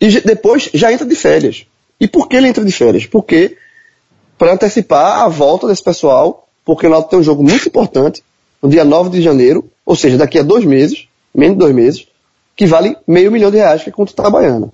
e 0.00 0.20
depois 0.20 0.70
já 0.72 0.92
entra 0.92 1.06
de 1.06 1.14
férias. 1.14 1.66
E 2.00 2.08
por 2.08 2.28
que 2.28 2.36
ele 2.36 2.48
entra 2.48 2.64
de 2.64 2.72
férias? 2.72 3.06
Porque 3.06 3.56
para 4.38 4.54
antecipar 4.54 5.20
a 5.20 5.28
volta 5.28 5.66
desse 5.66 5.82
pessoal, 5.82 6.48
porque 6.64 6.86
o 6.86 6.90
Náutico 6.90 7.10
tem 7.10 7.18
um 7.18 7.22
jogo 7.22 7.42
muito 7.42 7.68
importante 7.68 8.22
no 8.62 8.68
dia 8.68 8.84
9 8.84 9.10
de 9.10 9.22
janeiro, 9.22 9.70
ou 9.84 9.94
seja, 9.94 10.16
daqui 10.16 10.38
a 10.38 10.42
dois 10.42 10.64
meses, 10.64 11.08
menos 11.34 11.56
de 11.56 11.58
dois 11.58 11.74
meses, 11.74 12.06
que 12.56 12.66
vale 12.66 12.96
meio 13.06 13.30
milhão 13.30 13.50
de 13.50 13.56
reais, 13.56 13.82
que 13.82 13.90
é 13.90 13.92
contra 13.92 14.12
o 14.12 14.16
Trabalhana. 14.16 14.70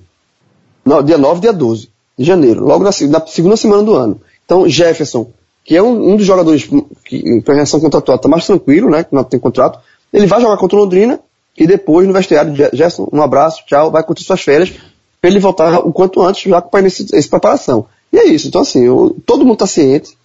No, 0.84 1.02
dia 1.02 1.18
9, 1.18 1.40
dia 1.40 1.52
12 1.52 1.88
de 2.18 2.24
janeiro, 2.24 2.64
logo 2.64 2.84
na, 2.84 2.90
na 3.08 3.26
segunda 3.26 3.56
semana 3.56 3.82
do 3.82 3.94
ano. 3.94 4.20
Então, 4.44 4.68
Jefferson 4.68 5.30
que 5.66 5.76
é 5.76 5.82
um, 5.82 6.12
um 6.12 6.16
dos 6.16 6.24
jogadores 6.24 6.68
que 7.04 7.16
em 7.16 7.42
relação 7.44 7.80
contratual 7.80 8.16
está 8.16 8.28
mais 8.28 8.46
tranquilo, 8.46 8.88
né, 8.88 9.02
que 9.02 9.12
não 9.12 9.24
tem 9.24 9.40
contrato, 9.40 9.80
ele 10.12 10.26
vai 10.26 10.40
jogar 10.40 10.56
contra 10.56 10.76
o 10.76 10.80
Londrina 10.80 11.18
e 11.58 11.66
depois 11.66 12.06
no 12.06 12.14
vestiário, 12.14 12.54
Gerson, 12.72 13.08
um 13.12 13.20
abraço, 13.20 13.64
tchau, 13.66 13.90
vai 13.90 14.04
curtir 14.04 14.22
suas 14.22 14.40
férias, 14.40 14.72
para 15.20 15.28
ele 15.28 15.40
voltar 15.40 15.80
o 15.80 15.92
quanto 15.92 16.22
antes 16.22 16.48
já 16.48 16.62
com 16.62 16.78
essa 16.78 17.28
preparação. 17.28 17.86
E 18.12 18.18
é 18.18 18.26
isso, 18.26 18.46
então 18.46 18.60
assim, 18.60 18.84
eu, 18.84 19.16
todo 19.26 19.44
mundo 19.44 19.54
está 19.54 19.66
ciente 19.66 20.16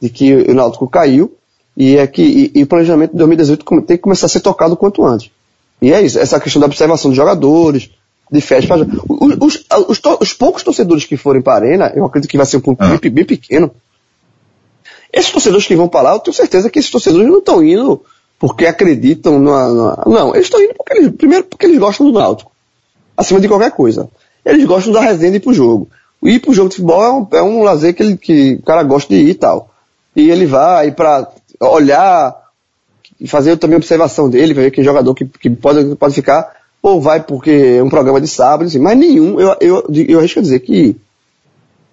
de 0.00 0.10
que 0.10 0.34
o 0.34 0.54
Náutico 0.54 0.86
caiu 0.86 1.34
e 1.74 1.96
é 1.96 2.06
que 2.06 2.22
e, 2.22 2.60
e 2.60 2.62
o 2.62 2.66
planejamento 2.66 3.12
de 3.12 3.16
2018 3.16 3.64
tem 3.82 3.96
que 3.96 4.02
começar 4.02 4.26
a 4.26 4.28
ser 4.28 4.40
tocado 4.40 4.74
o 4.74 4.76
quanto 4.76 5.04
antes. 5.04 5.30
E 5.80 5.90
é 5.94 6.02
isso, 6.02 6.18
essa 6.18 6.38
questão 6.38 6.60
da 6.60 6.66
observação 6.66 7.10
dos 7.10 7.16
jogadores, 7.16 7.90
de 8.30 8.40
festa. 8.40 8.74
Os, 8.76 9.36
os, 9.40 9.64
os, 9.88 10.00
os, 10.20 10.32
poucos 10.34 10.62
torcedores 10.62 11.04
que 11.06 11.16
forem 11.16 11.40
para 11.40 11.54
a 11.54 11.56
arena, 11.56 11.92
eu 11.94 12.04
acredito 12.04 12.30
que 12.30 12.36
vai 12.36 12.44
ser 12.44 12.58
um 12.58 12.60
público 12.60 12.84
ah. 12.84 12.98
bem, 13.00 13.10
bem, 13.10 13.24
pequeno. 13.24 13.70
Esses 15.12 15.30
torcedores 15.30 15.66
que 15.66 15.74
vão 15.74 15.88
para 15.88 16.02
lá, 16.02 16.12
eu 16.14 16.20
tenho 16.20 16.34
certeza 16.34 16.70
que 16.70 16.78
esses 16.78 16.90
torcedores 16.90 17.28
não 17.28 17.38
estão 17.38 17.62
indo 17.62 18.02
porque 18.38 18.66
acreditam 18.66 19.38
numa... 19.38 20.02
não, 20.06 20.34
eles 20.34 20.46
estão 20.46 20.60
indo 20.60 20.74
porque 20.74 20.96
eles, 20.96 21.12
primeiro 21.16 21.44
porque 21.44 21.66
eles 21.66 21.78
gostam 21.78 22.10
do 22.10 22.18
Náutico, 22.18 22.50
acima 23.16 23.40
de 23.40 23.48
qualquer 23.48 23.70
coisa. 23.72 24.08
Eles 24.44 24.64
gostam 24.64 24.92
da 24.92 25.00
resenha 25.00 25.32
de 25.32 25.36
ir 25.36 25.40
pro 25.40 25.52
jogo. 25.52 25.88
Ir 26.22 26.38
pro 26.38 26.54
jogo 26.54 26.68
de 26.68 26.76
futebol 26.76 27.02
é 27.02 27.12
um, 27.12 27.28
é 27.32 27.42
um 27.42 27.62
lazer 27.62 27.94
que, 27.94 28.02
ele, 28.02 28.16
que 28.16 28.54
o 28.54 28.62
cara 28.62 28.82
gosta 28.82 29.14
de 29.14 29.20
ir 29.20 29.28
e 29.30 29.34
tal. 29.34 29.70
E 30.14 30.30
ele 30.30 30.46
vai 30.46 30.90
para 30.90 31.30
olhar 31.60 32.34
e 33.20 33.28
fazer 33.28 33.56
também 33.58 33.76
observação 33.76 34.30
dele, 34.30 34.54
ver 34.54 34.70
que 34.70 34.82
jogador 34.82 35.14
que, 35.14 35.26
que 35.26 35.50
pode, 35.50 35.94
pode 35.96 36.14
ficar, 36.14 36.50
ou 36.82 37.00
vai 37.00 37.22
porque 37.22 37.76
é 37.78 37.82
um 37.82 37.90
programa 37.90 38.20
de 38.20 38.28
sábado, 38.28 38.66
assim, 38.66 38.78
mas 38.78 38.96
nenhum, 38.96 39.38
eu, 39.38 39.56
eu, 39.60 39.86
eu 40.08 40.18
arrisco 40.18 40.38
a 40.38 40.42
dizer 40.42 40.60
que 40.60 40.96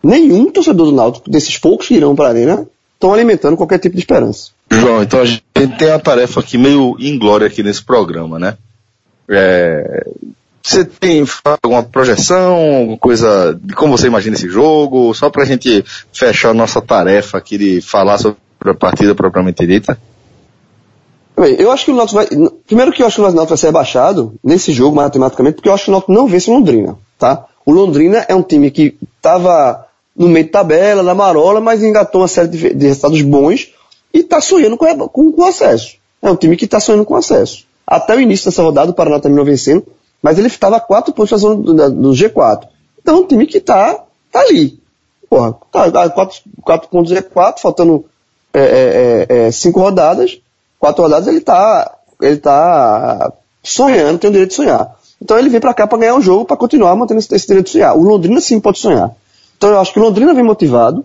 nenhum 0.01 0.50
torcedor 0.50 0.86
do 0.88 0.93
Náutico, 0.93 1.29
desses 1.29 1.57
poucos 1.57 1.88
que 1.88 1.95
irão 1.95 2.15
para 2.15 2.27
a 2.27 2.29
arena, 2.29 2.67
estão 2.97 3.13
alimentando 3.13 3.55
qualquer 3.55 3.77
tipo 3.77 3.95
de 3.95 4.01
esperança. 4.01 4.49
João, 4.71 5.03
então 5.03 5.21
a 5.21 5.25
gente 5.25 5.43
tem 5.77 5.87
uma 5.87 5.99
tarefa 5.99 6.39
aqui 6.39 6.57
meio 6.57 6.97
inglória 6.99 7.47
aqui 7.47 7.63
nesse 7.63 7.83
programa, 7.83 8.37
né? 8.39 8.57
É, 9.29 10.05
você 10.61 10.83
tem 10.83 11.23
alguma 11.63 11.83
projeção, 11.83 12.55
alguma 12.55 12.97
coisa 12.97 13.57
de 13.61 13.73
como 13.73 13.97
você 13.97 14.07
imagina 14.07 14.35
esse 14.35 14.49
jogo, 14.49 15.13
só 15.13 15.29
para 15.29 15.43
a 15.43 15.45
gente 15.45 15.85
fechar 16.11 16.49
a 16.49 16.53
nossa 16.53 16.81
tarefa 16.81 17.37
aqui 17.37 17.57
de 17.57 17.81
falar 17.81 18.17
sobre 18.17 18.37
a 18.65 18.73
partida 18.73 19.15
propriamente 19.15 19.65
dita? 19.65 19.97
Bem, 21.39 21.55
eu 21.59 21.71
acho 21.71 21.85
que 21.85 21.91
o 21.91 21.95
Náutico 21.95 22.15
vai. 22.15 22.27
Primeiro 22.65 22.91
que 22.91 23.03
eu 23.03 23.07
acho 23.07 23.15
que 23.15 23.21
o 23.21 23.23
Náutico 23.23 23.49
vai 23.49 23.57
ser 23.57 23.67
rebaixado 23.67 24.33
nesse 24.43 24.73
jogo 24.73 24.95
matematicamente, 24.95 25.55
porque 25.55 25.69
eu 25.69 25.73
acho 25.73 25.85
que 25.85 25.91
o 25.91 25.93
Náutico 25.93 26.11
não 26.11 26.27
vence 26.27 26.49
o 26.49 26.53
Londrina, 26.53 26.97
tá? 27.17 27.45
O 27.65 27.71
Londrina 27.71 28.25
é 28.27 28.33
um 28.33 28.41
time 28.41 28.71
que 28.71 28.97
estava 29.17 29.87
no 30.17 30.27
meio 30.27 30.45
de 30.45 30.51
tabela, 30.51 31.03
na 31.03 31.13
marola, 31.13 31.62
mas 31.62 31.83
engatou 31.83 32.21
uma 32.21 32.27
série 32.27 32.47
de, 32.47 32.74
de 32.74 32.88
resultados 32.88 33.21
bons 33.21 33.71
e 34.13 34.19
está 34.19 34.41
sonhando 34.41 34.75
com, 34.75 35.07
com, 35.09 35.31
com 35.31 35.43
acesso. 35.43 35.95
É 36.21 36.31
um 36.31 36.36
time 36.36 36.57
que 36.57 36.65
está 36.65 36.79
sonhando 36.79 37.05
com 37.05 37.15
acesso. 37.15 37.65
Até 37.86 38.15
o 38.15 38.19
início 38.19 38.50
dessa 38.50 38.63
rodada, 38.63 38.89
o 38.89 38.93
Paraná 38.93 39.19
terminou 39.19 39.45
vencendo, 39.45 39.86
mas 40.21 40.39
ele 40.39 40.47
estava 40.47 40.77
a 40.77 40.79
quatro 40.79 41.13
pontos 41.13 41.31
da 41.31 41.38
zona 41.38 41.55
do, 41.55 41.89
do, 41.91 42.09
G4. 42.09 42.67
Então 43.00 43.15
é 43.15 43.19
um 43.19 43.25
time 43.25 43.45
que 43.45 43.59
está 43.59 44.03
tá 44.31 44.39
ali. 44.41 44.79
Porra, 45.29 45.55
tá, 45.71 45.91
tá 45.91 46.09
quatro, 46.09 46.39
quatro 46.63 46.89
pontos 46.89 47.12
do 47.12 47.17
G4, 47.17 47.59
faltando 47.59 48.05
é, 48.53 48.59
é, 48.59 48.65
é, 49.29 49.47
é, 49.47 49.51
cinco 49.51 49.79
rodadas, 49.79 50.39
quatro 50.79 51.03
rodadas 51.03 51.27
ele 51.27 51.38
está 51.38 51.93
ele 52.19 52.38
tá 52.38 53.31
sonhando, 53.62 54.17
tem 54.17 54.29
o 54.29 54.33
direito 54.33 54.50
de 54.50 54.55
sonhar. 54.55 54.97
Então 55.21 55.38
ele 55.38 55.50
vem 55.50 55.59
para 55.59 55.74
cá 55.74 55.86
para 55.86 56.00
ganhar 56.00 56.15
o 56.15 56.21
jogo, 56.21 56.45
para 56.45 56.57
continuar 56.57 56.95
mantendo 56.95 57.19
esse, 57.19 57.33
esse 57.36 57.47
direito 57.47 57.67
de 57.67 57.74
sonhar. 57.74 57.95
O 57.95 58.01
Londrina 58.01 58.41
sim 58.41 58.59
pode 58.59 58.79
sonhar. 58.79 59.12
Então 59.57 59.69
eu 59.69 59.79
acho 59.79 59.91
que 59.91 59.99
o 59.99 60.03
Londrina 60.03 60.33
vem 60.33 60.43
motivado 60.43 61.03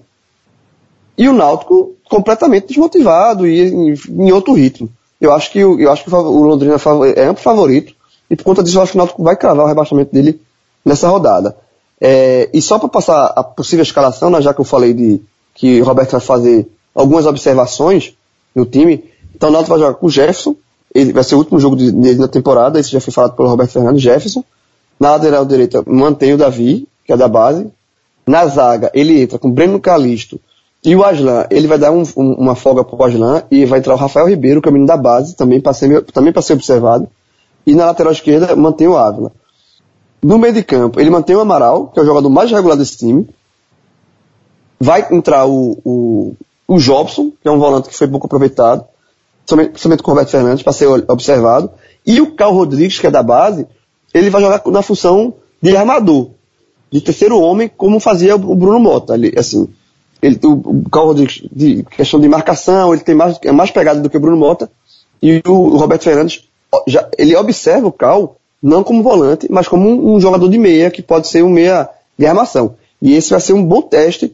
e 1.16 1.28
o 1.28 1.32
Náutico 1.32 1.94
completamente 2.08 2.68
desmotivado 2.68 3.46
e 3.46 3.62
em, 3.62 3.94
em 4.08 4.32
outro 4.32 4.52
ritmo. 4.52 4.88
Eu 5.20 5.32
acho 5.32 5.50
que, 5.50 5.58
eu 5.58 5.90
acho 5.90 6.04
que 6.04 6.14
o 6.14 6.42
Londrina 6.42 6.76
é 7.16 7.24
amplo 7.24 7.42
favorito 7.42 7.94
e 8.28 8.36
por 8.36 8.44
conta 8.44 8.62
disso 8.62 8.78
eu 8.78 8.82
acho 8.82 8.92
que 8.92 8.98
o 8.98 9.00
Náutico 9.00 9.22
vai 9.22 9.36
cravar 9.36 9.64
o 9.64 9.68
rebaixamento 9.68 10.12
dele 10.12 10.40
nessa 10.84 11.08
rodada. 11.08 11.56
É, 12.00 12.50
e 12.52 12.60
só 12.60 12.78
para 12.78 12.88
passar 12.88 13.26
a 13.36 13.44
possível 13.44 13.82
escalação, 13.82 14.28
né, 14.28 14.42
já 14.42 14.52
que 14.52 14.60
eu 14.60 14.64
falei 14.64 14.92
de 14.92 15.22
que 15.54 15.80
o 15.80 15.84
Roberto 15.84 16.12
vai 16.12 16.20
fazer 16.20 16.68
algumas 16.94 17.26
observações 17.26 18.14
no 18.54 18.66
time, 18.66 19.04
então 19.34 19.48
o 19.48 19.52
Náutico 19.52 19.70
vai 19.70 19.78
jogar 19.78 19.94
com 19.94 20.06
o 20.06 20.10
Jefferson, 20.10 20.56
ele 20.94 21.12
vai 21.12 21.24
ser 21.24 21.36
o 21.36 21.38
último 21.38 21.58
jogo 21.58 21.76
dele 21.76 22.18
na 22.18 22.28
temporada, 22.28 22.78
esse 22.78 22.90
já 22.90 23.00
foi 23.00 23.12
falado 23.12 23.34
pelo 23.34 23.48
Roberto 23.48 23.70
Fernando, 23.70 23.98
Jefferson. 23.98 24.44
Na 25.00 25.12
lateral 25.12 25.44
direita 25.44 25.82
mantém 25.86 26.34
o 26.34 26.38
Davi, 26.38 26.86
que 27.04 27.12
é 27.12 27.16
da 27.16 27.28
base, 27.28 27.66
na 28.26 28.46
zaga, 28.46 28.90
ele 28.94 29.20
entra 29.20 29.38
com 29.38 29.50
Breno 29.50 29.80
Calisto 29.80 30.40
e 30.84 30.94
o 30.94 31.04
Aslan. 31.04 31.46
Ele 31.50 31.66
vai 31.66 31.78
dar 31.78 31.90
um, 31.92 32.02
um, 32.16 32.32
uma 32.34 32.54
folga 32.54 32.84
pro 32.84 33.02
Aslan 33.04 33.42
e 33.50 33.64
vai 33.64 33.78
entrar 33.78 33.94
o 33.94 33.98
Rafael 33.98 34.28
Ribeiro, 34.28 34.60
o 34.60 34.62
caminho 34.62 34.86
da 34.86 34.96
base, 34.96 35.36
também 35.36 35.60
para 35.60 35.72
ser, 35.72 36.02
também 36.04 36.32
ser 36.40 36.54
observado. 36.54 37.08
E 37.66 37.74
na 37.74 37.86
lateral 37.86 38.12
esquerda 38.12 38.54
mantém 38.56 38.88
o 38.88 38.96
Ávila. 38.96 39.32
No 40.22 40.38
meio 40.38 40.54
de 40.54 40.62
campo, 40.62 41.00
ele 41.00 41.10
mantém 41.10 41.34
o 41.34 41.40
Amaral, 41.40 41.88
que 41.88 41.98
é 41.98 42.02
o 42.02 42.06
jogador 42.06 42.30
mais 42.30 42.50
regular 42.50 42.76
desse 42.76 42.96
time. 42.96 43.28
Vai 44.78 45.06
entrar 45.12 45.46
o, 45.46 45.78
o, 45.84 46.34
o 46.66 46.78
Jobson, 46.78 47.32
que 47.40 47.48
é 47.48 47.50
um 47.50 47.58
volante 47.58 47.88
que 47.88 47.96
foi 47.96 48.08
pouco 48.08 48.26
aproveitado, 48.26 48.84
principalmente 49.46 50.02
com 50.02 50.10
o 50.10 50.14
Roberto 50.14 50.30
Fernandes, 50.30 50.62
para 50.62 50.72
ser 50.72 50.86
observado. 51.08 51.70
E 52.06 52.20
o 52.20 52.34
Carl 52.34 52.52
Rodrigues, 52.52 52.98
que 52.98 53.06
é 53.06 53.10
da 53.10 53.22
base, 53.22 53.66
ele 54.14 54.30
vai 54.30 54.40
jogar 54.40 54.62
na 54.66 54.82
função 54.82 55.34
de 55.60 55.76
armador 55.76 56.30
de 56.92 57.00
terceiro 57.00 57.40
homem, 57.40 57.70
como 57.74 57.98
fazia 57.98 58.36
o 58.36 58.54
Bruno 58.54 58.78
Mota. 58.78 59.14
Ele, 59.14 59.32
assim, 59.36 59.66
ele, 60.20 60.38
o, 60.44 60.52
o 60.52 60.90
Carl 60.90 61.14
de, 61.14 61.48
de 61.50 61.82
questão 61.84 62.20
de 62.20 62.28
marcação, 62.28 62.92
ele 62.92 63.02
tem 63.02 63.14
mais, 63.14 63.38
é 63.42 63.50
mais 63.50 63.70
pegado 63.70 64.02
do 64.02 64.10
que 64.10 64.16
o 64.16 64.20
Bruno 64.20 64.36
Mota. 64.36 64.70
E 65.22 65.40
o, 65.46 65.52
o 65.52 65.76
Roberto 65.78 66.04
Fernandes, 66.04 66.44
já, 66.86 67.08
ele 67.16 67.34
observa 67.34 67.86
o 67.86 67.92
Cal 67.92 68.36
não 68.62 68.84
como 68.84 69.02
volante, 69.02 69.48
mas 69.50 69.66
como 69.66 69.88
um, 69.88 70.14
um, 70.14 70.20
jogador 70.20 70.48
de 70.48 70.58
meia, 70.58 70.90
que 70.90 71.02
pode 71.02 71.28
ser 71.28 71.42
um 71.42 71.48
meia 71.48 71.88
de 72.18 72.26
armação. 72.26 72.76
E 73.00 73.14
esse 73.14 73.30
vai 73.30 73.40
ser 73.40 73.54
um 73.54 73.64
bom 73.64 73.80
teste 73.80 74.32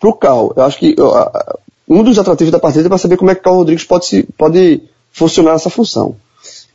para 0.00 0.08
o 0.08 0.14
Cal. 0.14 0.52
Eu 0.56 0.62
acho 0.62 0.78
que 0.78 0.96
uh, 0.98 1.58
um 1.86 2.02
dos 2.02 2.18
atrativos 2.18 2.50
da 2.50 2.58
partida 2.58 2.86
é 2.86 2.88
para 2.88 2.98
saber 2.98 3.18
como 3.18 3.30
é 3.30 3.34
que 3.34 3.40
o 3.40 3.44
Cal 3.44 3.54
Rodrigues 3.54 3.84
pode, 3.84 4.06
se, 4.06 4.22
pode 4.36 4.82
funcionar 5.12 5.52
nessa 5.52 5.70
função. 5.70 6.16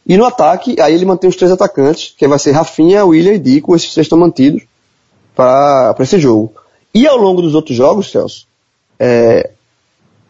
E 0.05 0.15
no 0.15 0.25
ataque, 0.25 0.79
aí 0.79 0.93
ele 0.93 1.05
mantém 1.05 1.29
os 1.29 1.35
três 1.35 1.51
atacantes, 1.51 2.13
que 2.15 2.27
vai 2.27 2.37
ser 2.37 2.51
Rafinha, 2.51 3.05
William 3.05 3.33
e 3.33 3.39
Dico, 3.39 3.75
esses 3.75 3.93
três 3.93 4.05
estão 4.05 4.19
mantidos 4.19 4.63
para 5.35 5.95
esse 5.99 6.19
jogo. 6.19 6.53
E 6.93 7.07
ao 7.07 7.17
longo 7.17 7.41
dos 7.41 7.55
outros 7.55 7.75
jogos, 7.75 8.11
Celso, 8.11 8.45
é, 8.99 9.51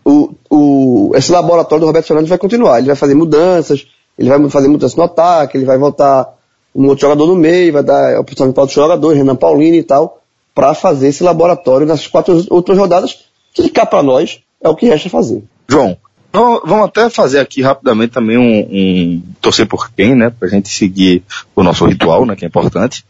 o, 0.06 0.34
o, 0.50 1.12
esse 1.16 1.32
laboratório 1.32 1.82
do 1.82 1.88
Roberto 1.88 2.08
Fernandes 2.08 2.30
vai 2.30 2.38
continuar. 2.38 2.78
Ele 2.78 2.88
vai 2.88 2.96
fazer 2.96 3.16
mudanças, 3.16 3.86
ele 4.18 4.30
vai 4.30 4.50
fazer 4.50 4.68
mudanças 4.68 4.96
no 4.96 5.04
ataque, 5.04 5.58
ele 5.58 5.66
vai 5.66 5.78
voltar 5.78 6.34
um 6.76 6.88
outro 6.88 7.02
jogador 7.02 7.28
no 7.28 7.36
meio, 7.36 7.74
vai 7.74 7.84
dar 7.84 8.20
oportunidade 8.20 8.54
para 8.54 8.62
outros 8.62 8.76
jogadores, 8.76 9.18
Renan 9.18 9.36
Paulino 9.36 9.76
e 9.76 9.84
tal, 9.84 10.22
para 10.56 10.74
fazer 10.74 11.10
esse 11.10 11.24
laboratório 11.24 11.86
nessas 11.86 12.08
quatro 12.08 12.46
outras 12.50 12.78
rodadas, 12.78 13.26
que 13.54 13.70
cá 13.70 13.86
para 13.86 14.02
nós 14.02 14.40
é 14.62 14.70
o 14.70 14.76
que 14.76 14.88
resta 14.88 15.10
fazer. 15.10 15.44
João, 15.68 15.98
vamos 16.32 16.86
até 16.86 17.10
fazer 17.10 17.40
aqui 17.40 17.62
rapidamente 17.62 18.14
também 18.14 18.38
um, 18.38 18.60
um 18.62 19.24
torcer 19.40 19.68
por 19.68 19.92
quem, 19.92 20.16
né, 20.16 20.32
para 20.32 20.48
a 20.48 20.52
gente 20.52 20.70
seguir 20.70 21.24
o 21.56 21.62
nosso 21.62 21.86
ritual, 21.86 22.26
né, 22.26 22.36
que 22.36 22.46
é 22.46 22.48
importante. 22.48 23.06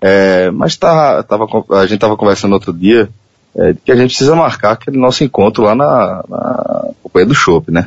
É, 0.00 0.50
mas 0.50 0.76
tá, 0.76 1.22
tava, 1.22 1.46
a 1.70 1.82
gente 1.82 1.94
estava 1.94 2.16
conversando 2.16 2.52
outro 2.52 2.72
dia 2.72 3.08
é, 3.56 3.74
que 3.84 3.90
a 3.90 3.96
gente 3.96 4.10
precisa 4.10 4.36
marcar 4.36 4.72
aquele 4.72 4.98
nosso 4.98 5.24
encontro 5.24 5.64
lá 5.64 5.74
na, 5.74 6.24
na 6.28 6.90
Companhia 7.02 7.26
do 7.26 7.34
Chopp, 7.34 7.70
né? 7.70 7.84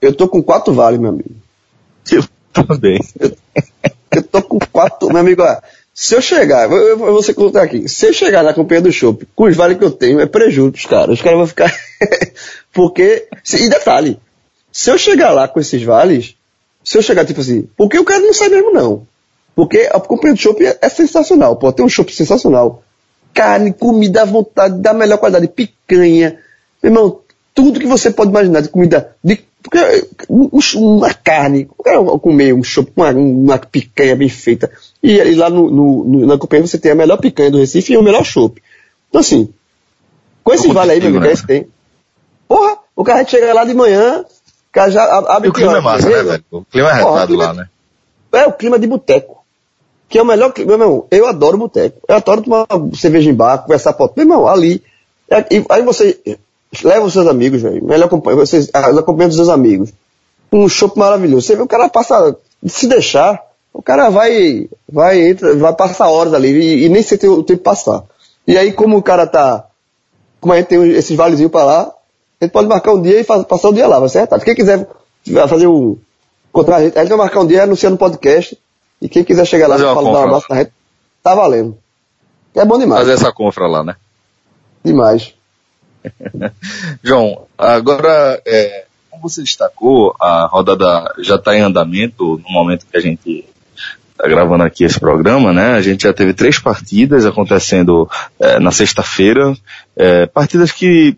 Eu 0.00 0.14
tô 0.14 0.28
com 0.28 0.42
quatro 0.42 0.74
vales, 0.74 0.98
meu 0.98 1.10
amigo. 1.10 1.30
Eu 2.10 2.24
também. 2.52 2.98
Eu, 3.18 3.36
eu 4.10 4.22
tô 4.22 4.42
com 4.42 4.58
quatro, 4.58 5.08
meu 5.08 5.18
amigo, 5.18 5.42
ó, 5.42 5.56
se 5.94 6.14
eu 6.14 6.22
chegar, 6.22 6.70
eu, 6.70 6.78
eu, 6.78 6.96
vou 6.96 7.12
você 7.12 7.34
contar 7.34 7.62
aqui, 7.62 7.88
se 7.88 8.06
eu 8.06 8.12
chegar 8.12 8.42
na 8.42 8.54
Companhia 8.54 8.82
do 8.82 8.92
Chopp 8.92 9.28
com 9.34 9.44
os 9.44 9.54
vales 9.54 9.78
que 9.78 9.84
eu 9.84 9.90
tenho, 9.90 10.18
é 10.18 10.26
prejuízo 10.26 10.72
os 10.74 10.86
caras. 10.86 11.14
Os 11.16 11.22
caras 11.22 11.38
vão 11.38 11.46
ficar. 11.46 11.72
porque. 12.72 13.28
E 13.52 13.68
detalhe, 13.68 14.18
se 14.72 14.90
eu 14.90 14.96
chegar 14.96 15.30
lá 15.32 15.46
com 15.46 15.60
esses 15.60 15.82
vales, 15.82 16.36
se 16.82 16.96
eu 16.96 17.02
chegar 17.02 17.26
tipo 17.26 17.40
assim, 17.40 17.68
porque 17.76 17.98
o 17.98 18.04
cara 18.04 18.20
não 18.20 18.32
sai 18.32 18.48
mesmo 18.48 18.72
não. 18.72 19.06
Porque 19.60 19.90
a 19.92 20.00
companhia 20.00 20.32
do 20.32 20.40
shopping 20.40 20.64
é 20.80 20.88
sensacional, 20.88 21.54
pô, 21.54 21.70
tem 21.70 21.84
um 21.84 21.88
shopping 21.90 22.14
sensacional. 22.14 22.82
Carne, 23.34 23.74
comida 23.74 24.22
à 24.22 24.24
vontade, 24.24 24.78
da 24.78 24.94
melhor 24.94 25.18
qualidade, 25.18 25.48
picanha, 25.48 26.38
meu 26.82 26.90
irmão, 26.90 27.20
tudo 27.54 27.78
que 27.78 27.86
você 27.86 28.10
pode 28.10 28.30
imaginar 28.30 28.62
de 28.62 28.70
comida, 28.70 29.14
de, 29.22 29.38
porque 29.62 29.78
uma 30.76 31.12
carne, 31.12 31.68
eu 31.84 32.18
comer 32.18 32.54
um 32.54 32.64
shopping, 32.64 32.92
uma, 32.96 33.10
uma 33.10 33.58
picanha 33.58 34.16
bem 34.16 34.30
feita, 34.30 34.70
e, 35.02 35.12
e 35.12 35.34
lá 35.34 35.50
no, 35.50 35.70
no, 35.70 36.26
na 36.26 36.38
companhia 36.38 36.66
você 36.66 36.78
tem 36.78 36.92
a 36.92 36.94
melhor 36.94 37.18
picanha 37.18 37.50
do 37.50 37.58
Recife 37.58 37.92
e 37.92 37.98
o 37.98 38.02
melhor 38.02 38.24
shopping. 38.24 38.62
Então 39.10 39.20
assim, 39.20 39.52
com 40.42 40.54
esse 40.54 40.72
vale 40.72 40.92
aí, 40.92 41.00
meu 41.00 41.10
amigo, 41.10 41.26
é 41.26 41.32
esse 41.32 41.46
tem. 41.46 41.68
Porra, 42.48 42.78
o 42.96 43.04
cara 43.04 43.26
chega 43.26 43.52
lá 43.52 43.66
de 43.66 43.74
manhã, 43.74 44.22
o 44.22 44.72
cara 44.72 44.90
já 44.90 45.04
abre 45.04 45.50
o 45.50 45.52
clima 45.52 45.76
é 45.76 45.80
massa, 45.82 46.08
né, 46.08 46.22
velho? 46.22 46.44
O 46.50 46.64
clima 46.64 46.88
é 46.88 46.94
retado 46.94 47.36
lá, 47.36 47.52
né? 47.52 47.68
É 48.32 48.46
o 48.46 48.52
clima 48.54 48.78
de 48.78 48.86
boteco 48.86 49.39
que 50.10 50.18
é 50.18 50.22
o 50.22 50.26
melhor. 50.26 50.52
Meu 50.58 50.72
irmão, 50.72 51.06
eu 51.08 51.26
adoro 51.28 51.56
boteco. 51.56 52.00
Eu 52.06 52.16
adoro 52.16 52.42
tomar 52.42 52.66
cerveja 52.94 53.30
em 53.30 53.34
bar, 53.34 53.58
conversar 53.58 53.92
por. 53.92 54.12
Meu 54.16 54.24
irmão, 54.24 54.48
ali. 54.48 54.82
É, 55.30 55.44
aí 55.68 55.82
você 55.82 56.18
leva 56.82 57.06
os 57.06 57.12
seus 57.12 57.28
amigos, 57.28 57.62
velho. 57.62 57.84
Melhor 57.84 58.08
vocês 58.08 58.68
acompanham 58.74 59.28
os 59.28 59.36
seus 59.36 59.48
amigos. 59.48 59.92
Um 60.52 60.68
show 60.68 60.92
maravilhoso. 60.96 61.46
Você 61.46 61.54
vê 61.54 61.62
o 61.62 61.68
cara 61.68 61.88
passa. 61.88 62.36
Se 62.66 62.88
deixar, 62.88 63.40
o 63.72 63.80
cara 63.80 64.10
vai. 64.10 64.68
Vai, 64.92 65.28
entra, 65.28 65.54
vai 65.54 65.72
passar 65.74 66.08
horas 66.08 66.34
ali 66.34 66.48
e, 66.48 66.86
e 66.86 66.88
nem 66.88 67.04
sei 67.04 67.16
o 67.28 67.44
tempo 67.44 67.62
passar. 67.62 68.02
E 68.48 68.58
aí, 68.58 68.72
como 68.72 68.96
o 68.96 69.02
cara 69.02 69.28
tá. 69.28 69.66
Como 70.40 70.52
a 70.52 70.56
gente 70.56 70.66
tem 70.66 70.90
esses 70.90 71.16
valezinhos 71.16 71.52
pra 71.52 71.64
lá, 71.64 71.82
a 72.40 72.44
gente 72.44 72.52
pode 72.52 72.66
marcar 72.66 72.94
um 72.94 73.00
dia 73.00 73.20
e 73.20 73.24
faz, 73.24 73.44
passar 73.44 73.68
o 73.68 73.72
dia 73.72 73.86
lá, 73.86 74.00
vai 74.00 74.08
certo? 74.08 74.36
Quem 74.40 74.56
quiser 74.56 74.88
fazer 75.48 75.68
o. 75.68 75.98
Encontrar 76.48 76.76
a 76.78 76.82
gente, 76.82 76.98
a 76.98 77.02
gente 77.02 77.10
vai 77.10 77.18
marcar 77.18 77.40
um 77.40 77.46
dia 77.46 77.62
anunciando 77.62 77.96
podcast 77.96 78.58
E 79.00 79.08
quem 79.08 79.24
quiser 79.24 79.46
chegar 79.46 79.66
lá 79.66 79.76
para 79.76 79.86
dar 79.86 80.00
um 80.02 80.16
abraço 80.16 80.46
na 80.50 80.56
rede, 80.56 80.72
tá 81.22 81.34
valendo. 81.34 81.78
É 82.54 82.64
bom 82.64 82.78
demais. 82.78 83.00
Fazer 83.00 83.14
essa 83.14 83.32
compra 83.32 83.66
lá, 83.66 83.82
né? 83.82 83.96
Demais. 84.84 85.34
João, 87.02 87.46
agora, 87.56 88.40
é, 88.46 88.84
como 89.10 89.28
você 89.28 89.42
destacou, 89.42 90.14
a 90.20 90.46
rodada 90.46 91.14
já 91.18 91.36
está 91.36 91.56
em 91.56 91.60
andamento 91.60 92.40
no 92.44 92.52
momento 92.52 92.86
que 92.86 92.96
a 92.96 93.00
gente 93.00 93.44
está 94.12 94.28
gravando 94.28 94.64
aqui 94.64 94.84
esse 94.84 94.98
programa, 94.98 95.52
né? 95.52 95.72
A 95.72 95.82
gente 95.82 96.02
já 96.02 96.12
teve 96.12 96.34
três 96.34 96.58
partidas 96.58 97.24
acontecendo 97.24 98.08
é, 98.38 98.58
na 98.58 98.70
sexta-feira, 98.70 99.54
é, 99.96 100.26
partidas 100.26 100.72
que 100.72 101.16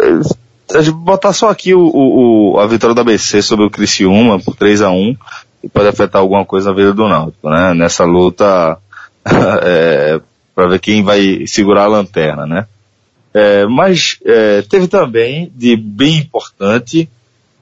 é, 0.00 0.76
a 0.78 0.82
gente 0.82 0.94
botar 0.94 1.32
só 1.32 1.48
aqui 1.50 1.74
o, 1.74 1.90
o, 1.92 2.58
a 2.58 2.66
vitória 2.66 2.94
da 2.94 3.04
BC 3.04 3.42
sobre 3.42 3.66
o 3.66 3.70
Criciúma 3.70 4.40
por 4.40 4.56
3 4.56 4.82
a 4.82 4.90
1 4.90 5.16
e 5.66 5.68
pode 5.68 5.88
afetar 5.88 6.22
alguma 6.22 6.44
coisa 6.44 6.70
na 6.70 6.76
vida 6.76 6.94
do 6.94 7.08
Náutico, 7.08 7.50
né? 7.50 7.74
Nessa 7.74 8.04
luta 8.04 8.78
é, 9.62 10.20
para 10.54 10.68
ver 10.68 10.78
quem 10.78 11.02
vai 11.02 11.44
segurar 11.46 11.84
a 11.84 11.88
lanterna, 11.88 12.46
né? 12.46 12.66
É, 13.34 13.66
mas 13.66 14.18
é, 14.24 14.62
teve 14.62 14.86
também 14.86 15.52
de 15.54 15.76
bem 15.76 16.18
importante 16.18 17.10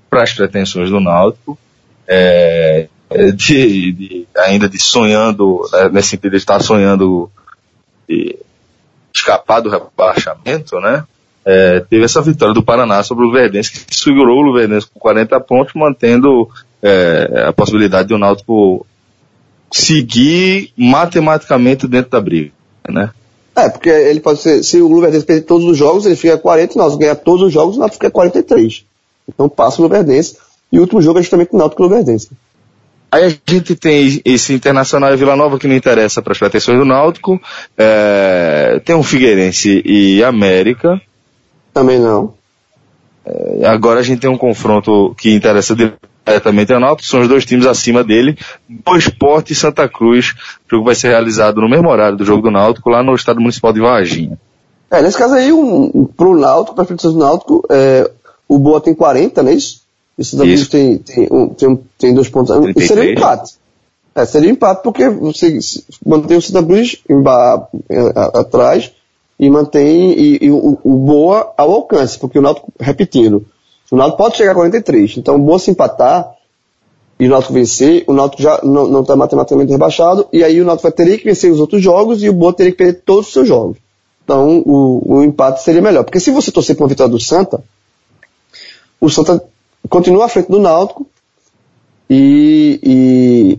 para 0.09 0.23
as 0.23 0.33
pretensões 0.33 0.91
do 0.91 1.01
Náutico, 1.01 1.59
é, 2.07 2.89
de, 3.35 3.93
de, 3.93 4.29
ainda 4.37 4.69
de 4.69 4.79
sonhando, 4.79 5.69
né, 5.73 5.89
nesse 5.89 6.11
sentido 6.11 6.33
de 6.33 6.37
estar 6.37 6.61
sonhando 6.63 7.31
de 8.09 8.37
escapar 9.13 9.61
do 9.61 9.71
rebaixamento, 9.71 10.79
né? 10.79 11.05
É, 11.47 11.81
teve 11.81 12.05
essa 12.05 12.23
vitória 12.23 12.55
do 12.55 12.63
Paraná 12.63 13.03
sobre 13.03 13.25
o 13.25 13.29
Luverdense, 13.29 13.73
que 13.73 13.97
segurou 13.97 14.39
o 14.39 14.43
Luverdense 14.43 14.87
com 14.93 15.01
40 15.01 15.41
pontos, 15.41 15.75
mantendo 15.75 16.49
é, 16.85 17.47
a 17.49 17.53
possibilidade 17.53 18.09
de 18.09 18.15
o 18.15 18.19
Náutico 18.19 18.87
seguir 19.73 20.71
matematicamente 20.77 21.89
dentro 21.89 22.11
da 22.11 22.21
briga, 22.21 22.53
né? 22.89 23.11
É, 23.57 23.69
porque 23.69 23.89
ele 23.89 24.21
pode 24.21 24.41
ser, 24.41 24.63
se 24.63 24.81
o 24.83 24.89
Luverdense 24.89 25.25
perder 25.25 25.43
todos 25.43 25.67
os 25.67 25.77
jogos, 25.79 26.05
ele 26.05 26.17
fica 26.17 26.37
40, 26.37 26.77
nós 26.77 26.97
ganhar 26.97 27.15
todos 27.15 27.43
os 27.43 27.53
jogos, 27.53 27.77
o 27.77 27.81
Náutico 27.81 28.05
fica 28.05 28.11
43. 28.11 28.85
Então 29.29 29.49
passa 29.49 29.81
o 29.81 29.85
Luverdense, 29.85 30.37
e 30.71 30.79
o 30.79 30.83
último 30.83 31.01
jogo 31.01 31.19
é 31.19 31.23
justamente 31.23 31.55
o 31.55 31.57
Náutico 31.57 31.83
e 31.83 31.87
o 31.87 31.89
Luverdense. 31.89 32.31
Aí 33.11 33.25
a 33.25 33.29
gente 33.29 33.77
tem 33.77 34.21
esse 34.25 34.53
Internacional 34.53 35.15
e 35.15 35.17
Vila 35.17 35.37
Nova 35.37 35.57
que 35.57 35.69
não 35.69 35.77
interessa 35.77 36.21
para 36.21 36.33
as 36.33 36.39
pretensões 36.39 36.79
do 36.79 36.85
Náutico, 36.85 37.41
é, 37.79 38.83
tem 38.85 38.95
um 38.95 39.05
Figueirense 39.05 39.81
e 39.85 40.23
América. 40.23 41.01
Também 41.73 41.99
não. 41.99 42.35
É, 43.25 43.67
agora 43.67 44.01
a 44.01 44.03
gente 44.03 44.21
tem 44.21 44.31
um 44.31 44.37
confronto 44.37 45.15
que 45.17 45.35
interessa 45.35 45.75
diretamente 45.75 46.73
ao 46.73 46.81
Náutico, 46.81 47.09
são 47.09 47.21
os 47.21 47.29
dois 47.29 47.45
times 47.45 47.67
acima 47.67 48.05
dele, 48.05 48.37
o 48.87 48.97
Esporte 48.97 49.53
e 49.53 49.57
Santa 49.57 49.89
Cruz. 49.89 50.35
O 50.67 50.71
jogo 50.71 50.85
vai 50.85 50.95
ser 50.95 51.09
realizado 51.09 51.61
no 51.61 51.69
mesmo 51.69 51.89
horário 51.89 52.17
do 52.17 52.25
jogo 52.25 52.43
do 52.43 52.51
Náutico, 52.51 52.91
lá 52.91 53.03
no 53.03 53.15
Estado 53.15 53.41
Municipal 53.41 53.73
de 53.73 53.81
Varginha. 53.81 54.39
É, 54.91 55.03
nesse 55.03 55.17
caso 55.17 55.35
aí, 55.35 55.53
um, 55.53 56.07
pro 56.17 56.39
Náutico, 56.39 56.77
para 56.77 56.85
do 56.85 57.19
Náutico, 57.19 57.65
é, 57.71 58.11
o 58.49 58.59
Boa 58.59 58.81
tem 58.81 58.95
40, 58.95 59.43
não 59.43 59.51
é 59.51 59.55
isso? 59.55 59.83
E 60.17 60.23
o 60.23 60.25
Santa 60.25 60.45
Cruz 60.45 60.69
tem, 60.69 60.99
tem, 60.99 61.29
um, 61.31 61.49
tem, 61.49 61.81
tem 61.99 62.15
dois 62.15 62.29
pontos. 62.29 62.55
33. 62.55 62.89
Seria 62.89 63.03
um 63.03 63.13
empate. 63.13 63.55
É, 64.15 64.25
seria 64.25 64.49
um 64.49 64.53
empate 64.53 64.83
porque 64.83 65.09
você 65.09 65.59
mantém 66.07 66.37
o 66.37 66.43
Santa 66.43 66.63
Cruz 66.65 67.03
é, 67.91 68.39
atrás 68.39 68.93
e 69.39 69.51
mantém 69.51 70.13
e, 70.13 70.39
e 70.43 70.51
o, 70.51 70.79
o, 70.83 70.97
Boa 70.97 71.53
ao 71.57 71.73
alcance, 71.73 72.19
porque 72.19 72.39
o 72.39 72.43
Náutico, 72.43 72.73
repetindo, 72.79 73.45
o 73.91 73.97
Náutico 73.97 74.19
pode 74.19 74.37
chegar 74.37 74.53
a 74.53 74.55
43. 74.55 75.17
Então, 75.19 75.37
o 75.37 75.39
Boa 75.39 75.59
se 75.59 75.71
empatar 75.71 76.33
e 77.19 77.27
o 77.27 77.31
Náutico 77.31 77.53
vencer, 77.53 78.05
o 78.07 78.13
Náutico 78.13 78.43
já 78.43 78.61
não 78.63 79.01
está 79.01 79.17
matematicamente 79.17 79.71
rebaixado, 79.71 80.27
e 80.33 80.43
aí 80.43 80.61
o 80.61 80.65
Náutico 80.65 80.89
vai 80.89 80.93
ter 80.93 81.19
que 81.19 81.25
vencer 81.25 81.51
os 81.51 81.61
outros 81.61 81.83
jogos 81.83 82.23
e 82.23 82.29
o 82.29 82.33
Boa 82.33 82.53
teria 82.53 82.73
que 82.73 82.79
perder 82.79 83.03
todos 83.05 83.29
os 83.29 83.33
seus 83.33 83.49
jogos. 83.49 83.77
Então, 84.25 84.63
o, 84.65 85.17
o 85.17 85.23
empate 85.23 85.63
seria 85.63 85.83
melhor. 85.83 86.03
Porque 86.03 86.19
se 86.19 86.31
você 86.31 86.51
torcer 86.51 86.75
para 86.75 86.85
uma 86.85 86.89
vitória 86.89 87.11
do 87.11 87.21
Santa, 87.21 87.63
o 89.01 89.11
Santa 89.11 89.45
continua 89.89 90.25
à 90.25 90.29
frente 90.29 90.51
do 90.51 90.59
Náutico 90.59 91.07
e, 92.09 92.81
e 92.83 93.59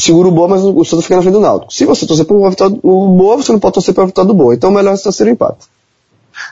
segura 0.00 0.28
o 0.28 0.32
Boa, 0.32 0.48
mas 0.48 0.62
o 0.62 0.84
Santa 0.84 1.02
fica 1.02 1.16
na 1.16 1.22
frente 1.22 1.34
do 1.34 1.40
Náutico. 1.40 1.72
Se 1.72 1.84
você 1.84 2.06
torcer 2.06 2.24
para 2.24 2.36
uma 2.36 2.50
vitória 2.50 2.74
do 2.74 2.80
Boa, 2.80 3.36
você 3.36 3.52
não 3.52 3.60
pode 3.60 3.74
torcer 3.74 3.94
para 3.94 4.04
a 4.04 4.06
vitória 4.06 4.28
do 4.28 4.34
Boa. 4.34 4.54
Então, 4.54 4.70
melhor 4.70 4.94
é 4.94 4.96
ser 4.96 5.26
um 5.26 5.30
empate. 5.30 5.66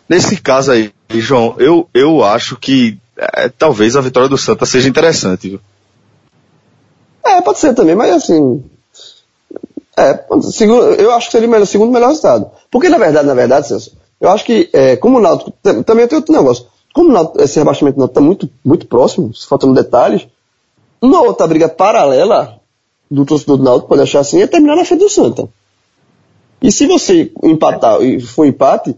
Nesse 0.09 0.37
caso 0.41 0.73
aí, 0.73 0.93
João, 1.11 1.55
eu, 1.59 1.89
eu 1.95 2.23
acho 2.23 2.57
que 2.57 2.99
é, 3.17 3.49
talvez 3.49 3.97
a 3.97 4.01
vitória 4.01 4.29
do 4.29 4.39
Santa 4.39 4.67
seja 4.67 4.89
interessante, 4.89 5.51
viu? 5.51 5.61
É, 7.25 7.41
pode 7.41 7.59
ser 7.59 7.75
também, 7.75 7.95
mas 7.95 8.11
assim. 8.11 8.63
É, 9.97 10.25
segundo, 10.51 10.83
eu 10.95 11.13
acho 11.13 11.27
que 11.27 11.33
seria 11.33 11.49
o 11.49 11.51
melhor, 11.51 11.67
segundo 11.67 11.93
melhor 11.93 12.09
resultado. 12.09 12.51
Porque 12.71 12.89
na 12.89 12.99
verdade, 12.99 13.27
na 13.27 13.35
verdade, 13.35 13.69
Celso, 13.69 13.93
eu 14.21 14.31
acho 14.31 14.45
que, 14.45 14.69
é, 14.73 14.97
como 14.97 15.19
o 15.19 15.21
Náutico, 15.21 15.53
também 15.85 16.07
tem 16.07 16.17
outro 16.17 16.33
negócio. 16.33 16.67
Como 16.95 17.11
o 17.11 17.13
Náutico, 17.13 17.43
esse 17.43 17.59
rebaixamento 17.59 18.03
está 18.03 18.21
muito, 18.21 18.49
muito 18.65 18.87
próximo, 18.87 19.33
faltando 19.49 19.75
detalhes, 19.75 20.27
uma 21.01 21.21
outra 21.21 21.47
briga 21.47 21.69
paralela 21.69 22.58
do 23.11 23.25
torcedor 23.25 23.57
do 23.57 23.65
Náutico, 23.65 23.89
pode 23.89 24.03
achar 24.03 24.21
assim, 24.21 24.43
é 24.43 24.47
terminar 24.47 24.77
na 24.77 24.85
frente 24.85 25.01
do 25.01 25.09
Santa. 25.09 25.49
E 26.61 26.73
se 26.73 26.87
você 26.87 27.31
empatar 27.43 28.03
e 28.03 28.21
for 28.21 28.45
empate, 28.45 28.95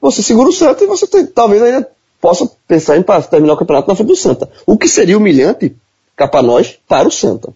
você 0.00 0.22
segura 0.22 0.48
o 0.48 0.52
Santa 0.52 0.84
e 0.84 0.86
você 0.86 1.06
tem, 1.06 1.26
talvez 1.26 1.62
ainda 1.62 1.88
possa 2.20 2.48
pensar 2.68 2.96
em 2.96 3.02
terminar 3.02 3.54
o 3.54 3.56
campeonato 3.56 3.88
na 3.88 3.94
frente 3.94 4.08
do 4.08 4.16
Santa. 4.16 4.48
O 4.66 4.76
que 4.76 4.88
seria 4.88 5.16
humilhante 5.16 5.74
cá 6.16 6.28
para 6.28 6.42
nós, 6.42 6.78
para 6.86 7.08
o 7.08 7.10
Santa. 7.10 7.52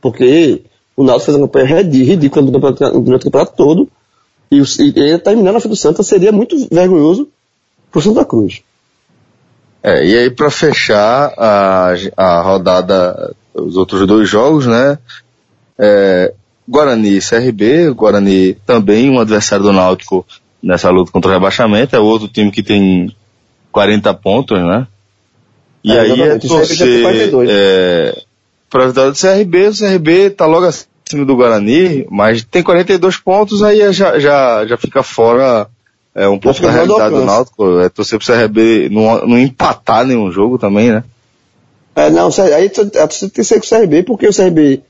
Porque 0.00 0.62
o 0.96 1.04
Náutico 1.04 1.26
fez 1.26 1.36
uma 1.36 1.46
campanha 1.46 1.82
ridícula 1.82 2.50
durante 2.50 2.82
o 2.82 3.30
campeonato 3.30 3.52
todo 3.56 3.88
e, 4.50 4.60
e 4.60 5.18
terminar 5.18 5.52
na 5.52 5.60
frente 5.60 5.72
do 5.72 5.76
Santa 5.76 6.02
seria 6.02 6.32
muito 6.32 6.56
vergonhoso 6.70 7.28
para 7.90 7.98
o 7.98 8.02
Santa 8.02 8.24
Cruz. 8.24 8.62
É, 9.82 10.04
e 10.04 10.18
aí 10.18 10.30
para 10.30 10.50
fechar 10.50 11.32
a, 11.38 11.94
a 12.16 12.42
rodada, 12.42 13.34
os 13.56 13.76
outros 13.76 14.06
dois 14.06 14.28
jogos, 14.28 14.66
né? 14.66 14.98
É, 15.78 16.32
Guarani 16.68 17.18
e 17.18 17.20
CRB, 17.20 17.90
Guarani 17.92 18.54
também 18.66 19.10
um 19.10 19.20
adversário 19.20 19.64
do 19.64 19.72
Náutico 19.72 20.26
nessa 20.62 20.90
luta 20.90 21.12
contra 21.12 21.30
o 21.30 21.34
rebaixamento, 21.34 21.94
é 21.94 21.98
outro 21.98 22.28
time 22.28 22.50
que 22.50 22.62
tem 22.62 23.14
40 23.70 24.12
pontos, 24.14 24.58
né? 24.58 24.86
E 25.84 25.92
é, 25.92 26.00
aí 26.00 26.20
é 26.20 26.38
torcer 26.38 27.04
é, 27.48 28.22
para 28.68 28.88
vitória 28.88 29.12
do 29.12 29.18
CRB, 29.18 29.68
o 29.68 29.78
CRB 29.78 30.30
tá 30.30 30.46
logo 30.46 30.66
acima 30.66 31.24
do 31.24 31.36
Guarani, 31.36 32.06
mas 32.10 32.42
tem 32.42 32.62
42 32.62 33.18
pontos, 33.18 33.62
aí 33.62 33.92
já, 33.92 34.18
já, 34.18 34.66
já 34.66 34.76
fica 34.76 35.04
fora 35.04 35.68
é, 36.14 36.26
um 36.26 36.38
pouco 36.38 36.60
da 36.60 36.70
realidade 36.70 37.14
do 37.14 37.24
Náutico, 37.24 37.78
é 37.78 37.88
torcer 37.88 38.18
pro 38.18 38.26
CRB 38.26 38.88
não, 38.90 39.26
não 39.26 39.38
empatar 39.38 40.04
nenhum 40.04 40.32
jogo 40.32 40.58
também, 40.58 40.90
né? 40.90 41.04
É, 41.96 42.10
não, 42.10 42.28
aí 42.28 42.66
a 42.66 43.08
torcida 43.08 43.32
tem 43.32 43.42
que 43.42 43.44
ser 43.44 43.58
com 43.58 43.66
o 43.66 43.68
CRB, 43.80 44.02
porque 44.02 44.28
o 44.28 44.34
CRB 44.34 44.82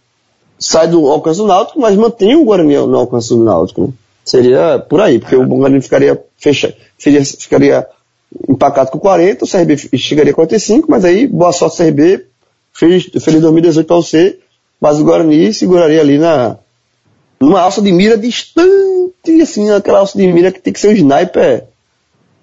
sai 0.58 0.88
do 0.88 1.06
alcance 1.08 1.38
do 1.38 1.46
Náutico, 1.46 1.80
mas 1.80 1.94
mantém 1.94 2.34
o 2.34 2.44
Guarani 2.44 2.74
no 2.74 2.96
alcance 2.96 3.28
do 3.28 3.44
Náutico. 3.44 3.82
Né? 3.82 3.88
Seria 4.24 4.80
por 4.80 5.00
aí, 5.00 5.20
porque 5.20 5.36
o 5.36 5.46
Guarani 5.46 5.80
ficaria 5.80 6.20
fechado, 6.36 6.74
ficaria, 6.98 7.24
ficaria 7.24 7.86
empacado 8.48 8.90
com 8.90 8.98
40, 8.98 9.44
o 9.44 9.48
CRB 9.48 9.76
chegaria 9.96 10.32
a 10.32 10.34
45, 10.34 10.90
mas 10.90 11.04
aí, 11.04 11.28
boa 11.28 11.52
sorte 11.52 11.76
CRB, 11.76 12.26
feliz, 12.72 13.04
feliz 13.22 13.40
2018 13.40 13.86
para 13.86 13.96
você, 13.96 14.40
mas 14.80 14.98
o 14.98 15.04
Guarani 15.04 15.54
seguraria 15.54 16.00
ali 16.00 16.18
na, 16.18 16.56
numa 17.38 17.60
alça 17.60 17.80
de 17.80 17.92
mira 17.92 18.18
distante, 18.18 19.40
assim, 19.40 19.70
aquela 19.70 20.00
alça 20.00 20.18
de 20.18 20.26
mira 20.26 20.50
que 20.50 20.60
tem 20.60 20.72
que 20.72 20.80
ser 20.80 20.88
um 20.88 20.92
sniper 20.92 21.64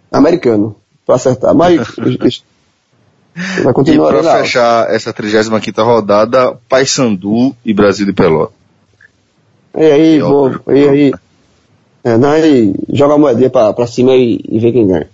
americano 0.10 0.78
para 1.06 1.16
acertar. 1.16 1.54
Mas 1.54 1.82
vai 3.64 3.74
continuar. 3.74 4.14
E 4.14 4.22
para 4.22 4.42
fechar 4.42 4.90
essa 4.94 5.12
35 5.12 5.82
rodada, 5.84 6.58
Paysandu 6.70 7.56
e 7.66 7.74
Brasil 7.74 8.06
de 8.06 8.14
Pelota. 8.14 8.54
E 9.76 9.84
aí, 9.84 10.20
bom, 10.20 10.52
e 10.68 10.90
aí, 10.90 11.14
é, 12.04 12.14
aí 12.14 12.74
joga 12.92 13.16
a 13.16 13.18
moedinha 13.18 13.50
para 13.50 13.88
cima 13.88 14.14
e, 14.16 14.40
e 14.48 14.60
vê 14.60 14.72
quem 14.72 14.88
ganha. 14.88 15.10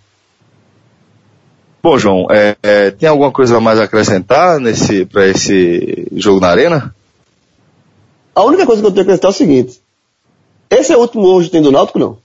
Bom, 1.82 1.97
João, 1.97 2.27
é, 2.29 2.58
é, 2.62 2.91
tem 2.91 3.08
alguma 3.08 3.32
coisa 3.32 3.55
a 3.55 3.62
mais 3.62 3.79
a 3.79 3.86
acrescentar 3.86 4.60
nesse, 4.60 5.05
para 5.05 5.27
esse 5.27 6.08
jogo 6.13 6.41
na 6.41 6.49
arena? 6.49 6.93
A 8.36 8.43
única 8.43 8.65
coisa 8.65 8.82
que 8.82 8.88
eu 8.88 8.91
tenho 8.91 9.05
que 9.05 9.12
acrescentar 9.12 9.29
é 9.29 9.34
o 9.34 9.38
seguinte. 9.38 9.82
Esse 10.69 10.91
é 10.91 10.97
o 10.97 10.99
último 10.99 11.23
hoje 11.23 11.49
tem 11.49 11.62
do 11.62 11.71
Náutico, 11.71 11.97
não? 11.97 12.17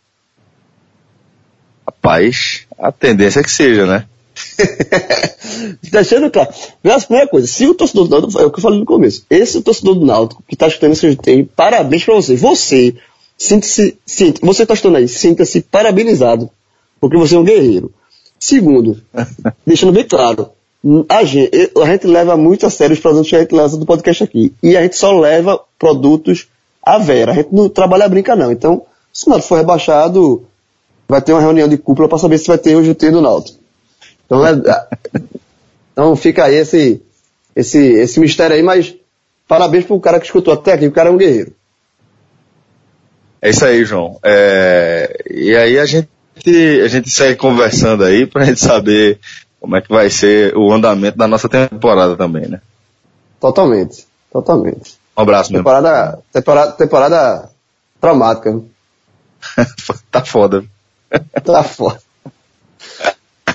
Rapaz, 1.87 2.67
a 2.77 2.91
tendência 2.91 3.41
é 3.41 3.43
que 3.45 3.51
seja, 3.51 3.87
né? 3.87 4.07
Deixando 5.91 6.31
claro. 6.31 6.51
A 6.85 7.01
primeira 7.01 7.29
coisa, 7.29 7.47
se 7.47 7.67
o 7.67 7.75
torcedor 7.75 8.09
do 8.09 8.11
Náutico, 8.11 8.41
é 8.41 8.45
o 8.45 8.51
que 8.51 8.59
eu 8.59 8.63
falei 8.63 8.79
no 8.79 8.87
começo, 8.87 9.25
esse 9.31 9.61
torcedor 9.63 9.95
do 9.95 10.07
Náutico 10.07 10.43
que 10.47 10.55
está 10.55 10.67
escutando 10.67 10.93
esse 10.93 11.17
tem, 11.17 11.45
parabéns 11.45 12.05
para 12.05 12.15
você. 12.15 12.37
Você, 12.37 12.95
sinta-se, 13.39 13.97
sinta, 14.05 14.41
você 14.45 14.63
está 14.63 14.75
escutando 14.75 14.97
aí, 14.97 15.09
sinta-se 15.09 15.61
parabenizado, 15.63 16.51
porque 17.01 17.17
você 17.17 17.37
é 17.37 17.39
um 17.39 17.45
guerreiro. 17.45 17.93
Segundo, 18.39 19.01
deixando 19.67 19.93
bem 19.93 20.05
claro, 20.05 20.51
a 21.09 21.25
gente, 21.25 21.73
a 21.81 21.87
gente 21.87 22.07
leva 22.07 22.37
muito 22.37 22.67
a 22.67 22.71
sério 22.71 22.95
os 22.95 23.01
produtos 23.01 23.31
que 23.31 23.37
a 23.37 23.41
gente 23.41 23.55
lança 23.55 23.77
do 23.77 23.87
podcast 23.87 24.25
aqui. 24.25 24.53
E 24.63 24.77
a 24.77 24.83
gente 24.83 24.97
só 24.97 25.19
leva 25.19 25.61
produtos 25.79 26.49
à 26.83 26.99
vera. 26.99 27.33
A 27.33 27.35
gente 27.37 27.49
não 27.53 27.69
trabalha 27.69 28.05
a 28.05 28.09
brinca, 28.09 28.37
não. 28.37 28.53
Então, 28.53 28.83
se 29.13 29.27
o 29.27 29.31
Náutico 29.31 29.49
for 29.49 29.57
rebaixado, 29.57 30.45
vai 31.09 31.23
ter 31.23 31.33
uma 31.33 31.41
reunião 31.41 31.69
de 31.69 31.79
cúpula 31.79 32.09
para 32.09 32.19
saber 32.19 32.37
se 32.37 32.49
vai 32.49 32.59
ter 32.59 32.77
o 32.77 32.85
GT 32.85 33.13
do 33.13 33.23
Náutico. 33.23 33.64
Então, 34.27 34.47
é, 34.47 34.87
então 35.93 36.17
fica 36.17 36.45
aí 36.45 36.57
esse, 36.57 37.03
esse, 37.55 37.79
esse 37.79 38.21
mistério 38.21 38.57
aí, 38.57 38.63
mas 38.63 38.95
parabéns 39.47 39.85
pro 39.85 40.01
cara 40.01 40.19
que 40.19 40.27
escutou 40.27 40.55
até 40.55 40.73
aqui, 40.73 40.87
o 40.87 40.93
cara 40.93 41.09
é 41.09 41.13
um 41.13 41.17
guerreiro. 41.17 41.53
É 43.41 43.51
isso 43.51 43.65
aí, 43.65 43.85
João. 43.85 44.19
É, 44.23 45.23
e 45.31 45.55
aí 45.55 45.79
a 45.79 45.85
gente, 45.85 46.09
a 46.83 46.89
gente 46.89 47.11
segue 47.11 47.37
conversando 47.37 48.03
aí 48.03 48.27
pra 48.27 48.45
gente 48.45 48.61
saber 48.61 49.21
como 49.61 49.77
é 49.77 49.83
que 49.83 49.89
vai 49.89 50.09
ser 50.11 50.57
o 50.57 50.73
andamento 50.73 51.19
da 51.19 51.29
nossa 51.29 51.49
temporada 51.49 52.17
também, 52.17 52.49
né? 52.49 52.61
Totalmente, 53.39 54.07
totalmente. 54.33 54.99
Um 55.17 55.23
abraço 55.23 55.53
mesmo. 55.53 55.63
Temporada, 55.63 56.19
temporada, 56.33 56.73
temporada 56.73 57.51
traumática. 58.01 58.61
tá 60.11 60.25
foda. 60.25 60.65
Tá 61.45 61.63
foda. 61.63 61.99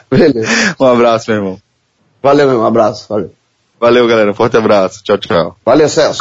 Beleza. 0.10 0.76
Um 0.80 0.86
abraço, 0.86 1.30
meu 1.30 1.40
irmão. 1.40 1.60
Valeu, 2.22 2.48
meu. 2.48 2.60
Um 2.62 2.66
abraço. 2.66 3.06
Valeu. 3.08 3.34
Valeu, 3.80 4.08
galera. 4.08 4.34
Forte 4.34 4.58
abraço. 4.58 5.04
Tchau, 5.04 5.18
tchau. 5.18 5.58
Valeu, 5.66 5.88
Celso. 5.88 6.20